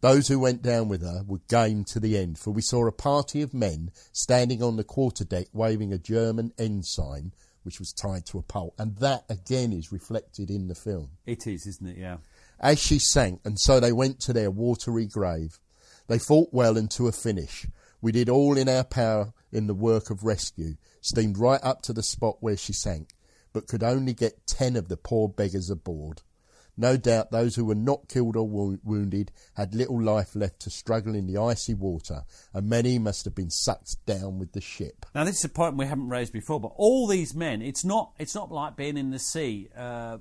[0.00, 2.92] Those who went down with her were game to the end, for we saw a
[2.92, 7.32] party of men standing on the quarter deck waving a German ensign,
[7.62, 11.46] which was tied to a pole, and that again is reflected in the film It
[11.46, 11.98] is, isn't it?
[11.98, 12.18] Yeah.
[12.60, 15.58] as she sank, and so they went to their watery grave.
[16.06, 17.66] They fought well and to a finish.
[18.00, 21.92] We did all in our power in the work of rescue, steamed right up to
[21.92, 23.10] the spot where she sank,
[23.52, 26.22] but could only get ten of the poor beggars aboard.
[26.76, 30.70] No doubt those who were not killed or wo- wounded had little life left to
[30.70, 35.06] struggle in the icy water, and many must have been sucked down with the ship.
[35.14, 38.12] Now, this is a point we haven't raised before, but all these men, it's not,
[38.18, 40.18] it's not like being in the sea uh,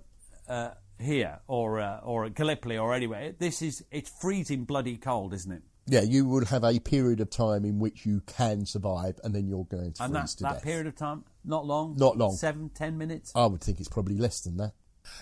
[0.47, 3.33] uh, here or uh, or at Gallipoli or anywhere.
[3.37, 5.61] This is, it's freezing bloody cold, isn't it?
[5.87, 9.47] Yeah, you would have a period of time in which you can survive, and then
[9.47, 10.63] you're going to And freeze that, to that death.
[10.63, 11.95] period of time, not long?
[11.97, 12.35] Not long.
[12.37, 13.31] Seven, ten minutes?
[13.35, 14.71] I would think it's probably less than that.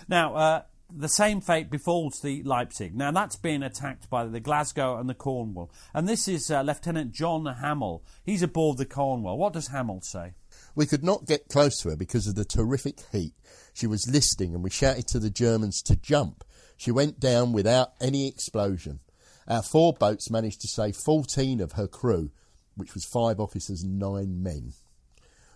[0.08, 0.62] Now, uh,
[0.92, 2.94] the same fate befalls the Leipzig.
[2.94, 5.70] Now, that's being attacked by the Glasgow and the Cornwall.
[5.92, 8.02] And this is uh, Lieutenant John Hamill.
[8.24, 9.38] He's aboard the Cornwall.
[9.38, 10.34] What does Hamill say?
[10.74, 13.34] We could not get close to her because of the terrific heat.
[13.72, 16.44] She was listing, and we shouted to the Germans to jump.
[16.76, 19.00] She went down without any explosion.
[19.46, 22.30] Our four boats managed to save 14 of her crew,
[22.76, 24.72] which was five officers and nine men.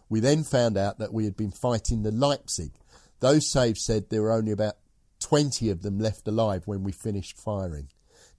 [0.08, 2.72] We then found out that we had been fighting the Leipzig.
[3.20, 4.76] Those saved said there were only about
[5.20, 7.88] 20 of them left alive when we finished firing.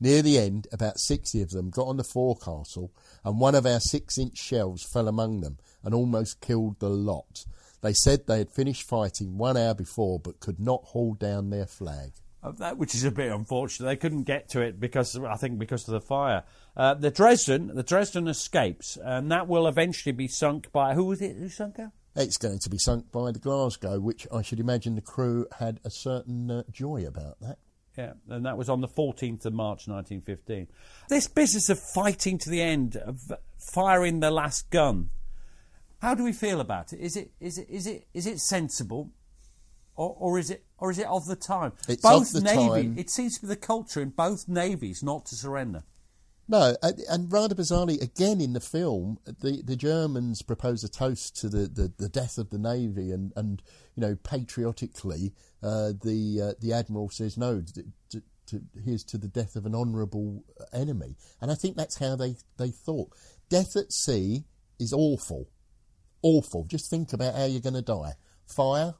[0.02, 2.92] Near the end, about 60 of them got on the forecastle,
[3.24, 7.46] and one of our six inch shells fell among them and almost killed the lot.
[7.82, 11.66] They said they had finished fighting one hour before but could not haul down their
[11.66, 12.12] flag.
[12.42, 13.86] Uh, that, which is a bit unfortunate.
[13.86, 16.44] They couldn't get to it because I think because of the fire.
[16.78, 21.22] Uh, the Dresden, the Dresden escapes, and that will eventually be sunk by who was
[21.22, 21.36] it?
[21.36, 21.92] Who sunk her?
[22.16, 25.80] It's going to be sunk by the Glasgow, which I should imagine the crew had
[25.84, 27.60] a certain uh, joy about that.
[27.98, 30.68] Yeah, and that was on the 14th of March 1915.
[31.10, 33.20] This business of fighting to the end, of
[33.74, 35.10] firing the last gun,
[36.02, 37.00] how do we feel about it?
[37.00, 39.12] Is it is it is it is it sensible,
[39.98, 41.74] or, or is it or is it of the time?
[41.90, 42.84] It's both of the navy.
[42.84, 42.96] time.
[42.98, 45.84] It seems to be the culture in both navies not to surrender.
[46.52, 51.48] No, and, rather bizarrely, again in the film, the, the Germans propose a toast to
[51.48, 53.62] the, the, the death of the navy, and, and
[53.96, 55.32] you know patriotically,
[55.62, 57.62] uh, the uh, the admiral says no.
[58.10, 60.44] To, to, here's to the death of an honourable
[60.74, 63.12] enemy, and I think that's how they, they thought.
[63.48, 64.46] Death at sea
[64.80, 65.52] is awful,
[66.24, 66.66] awful.
[66.66, 68.14] Just think about how you're going to die:
[68.48, 68.96] fire,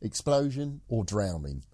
[0.00, 1.64] explosion, or drowning.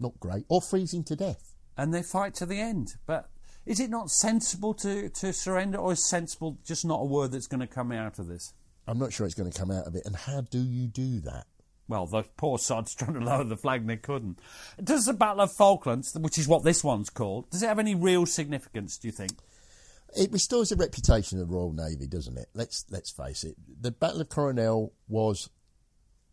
[0.00, 1.54] Not great, or freezing to death.
[1.76, 2.96] and they fight to the end.
[3.06, 3.28] But
[3.64, 7.46] is it not sensible to, to surrender, or is sensible just not a word that's
[7.46, 8.54] going to come out of this?
[8.86, 10.02] I'm not sure it's going to come out of it.
[10.04, 11.46] And how do you do that?
[11.88, 14.40] Well, the poor sods trying to lower the flag and they couldn't.
[14.82, 17.94] Does the Battle of Falklands, which is what this one's called, does it have any
[17.94, 19.32] real significance, do you think?
[20.14, 22.48] It restores the reputation of the Royal Navy, doesn't it?
[22.52, 23.56] Let's let's face it.
[23.80, 25.48] The Battle of Coronel was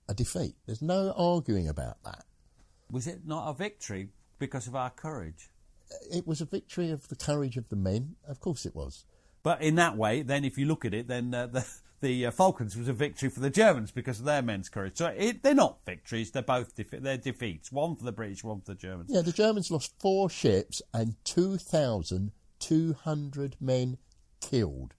[0.10, 0.56] a defeat.
[0.66, 2.26] There's no arguing about that.
[2.92, 5.49] Was it not a victory because of our courage?
[6.12, 8.16] It was a victory of the courage of the men.
[8.28, 9.06] Of course, it was.
[9.44, 11.66] But in that way, then if you look at it, then uh, the,
[12.02, 14.98] the uh, Falklands was a victory for the Germans because of their men's courage.
[14.98, 17.72] So it, they're not victories; they're both defe- they're defeats.
[17.72, 19.10] One for the British, one for the Germans.
[19.12, 23.98] Yeah, the Germans lost four ships and two thousand two hundred men
[24.42, 24.94] killed.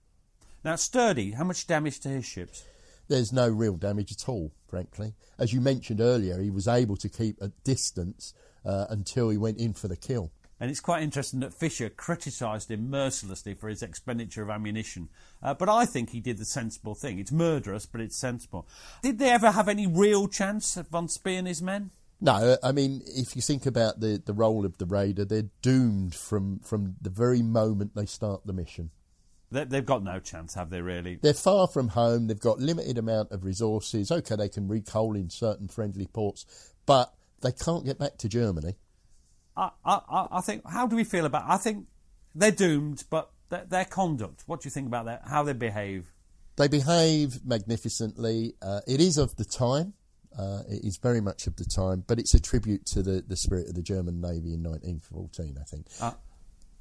[0.65, 2.65] Now, Sturdee, how much damage to his ships?
[3.09, 5.15] There's no real damage at all, frankly.
[5.39, 8.35] As you mentioned earlier, he was able to keep a distance
[8.65, 10.33] uh, until he went in for the kill.
[10.61, 15.09] And it's quite interesting that Fisher criticised him mercilessly for his expenditure of ammunition.
[15.43, 17.19] Uh, but I think he did the sensible thing.
[17.19, 18.69] It's murderous, but it's sensible.
[19.03, 21.93] Did they ever have any real chance of Von Spee and his men?
[22.21, 26.15] No, I mean, if you think about the, the role of the raider, they're doomed
[26.15, 28.91] from, from the very moment they start the mission.
[29.51, 31.19] They, they've got no chance, have they, really?
[31.23, 32.27] They're far from home.
[32.27, 34.13] They've got limited amount of resources.
[34.13, 36.45] Okay, they can recoal in certain friendly ports,
[36.85, 38.77] but they can't get back to Germany.
[39.85, 40.69] I, I, I think.
[40.69, 41.45] How do we feel about?
[41.47, 41.87] I think
[42.35, 44.45] they're doomed, but their, their conduct.
[44.47, 45.23] What do you think about that?
[45.27, 46.13] How they behave?
[46.57, 48.55] They behave magnificently.
[48.63, 49.95] Uh, it is of the time.
[50.37, 53.37] Uh, it is very much of the time, but it's a tribute to the, the
[53.37, 55.87] spirit of the German Navy in 1914, I think.
[56.01, 56.13] Uh,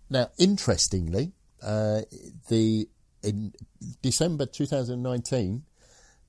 [0.10, 2.02] Now, interestingly, uh,
[2.48, 2.88] the
[3.24, 3.54] in
[4.02, 5.64] December 2019,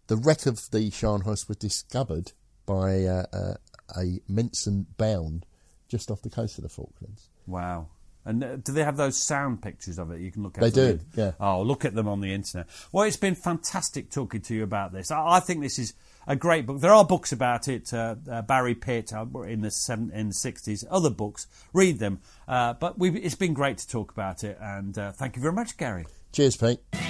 [0.09, 2.33] the wreck of the Scharnhorst was discovered
[2.67, 3.55] by uh, uh,
[3.97, 5.47] a Mensun Bound
[5.91, 7.29] just off the coast of the Falklands.
[7.47, 7.89] wow.
[8.23, 10.61] And uh, do they have those sound pictures of it you can look at?
[10.61, 11.33] They do, yeah.
[11.41, 12.67] Oh, look at them on the internet.
[12.93, 15.11] Well, it's been fantastic talking to you about this.
[15.11, 15.95] I, I think this is
[16.27, 16.81] a great book.
[16.81, 17.95] There are books about it.
[17.95, 20.85] Uh, uh, Barrie Pitt uh, in the seven, in the sixties.
[20.91, 22.21] Other books, read them.
[22.47, 24.59] Uh, but we've, it's been great to talk about it.
[24.61, 26.05] And uh, thank you very much, Gary.
[26.31, 27.10] Cheers, Pete.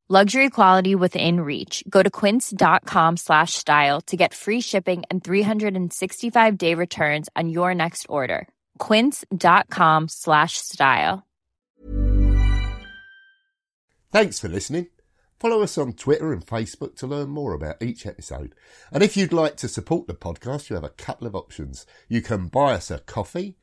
[0.11, 1.85] Luxury quality within reach.
[1.89, 7.73] Go to quince.com slash style to get free shipping and 365 day returns on your
[7.73, 8.45] next order.
[8.77, 11.25] Quince.com slash style.
[14.11, 14.87] Thanks for listening.
[15.39, 18.53] Follow us on Twitter and Facebook to learn more about each episode.
[18.91, 21.85] And if you'd like to support the podcast, you have a couple of options.
[22.09, 23.55] You can buy us a coffee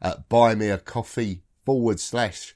[0.00, 2.55] at buymeacoffee forward slash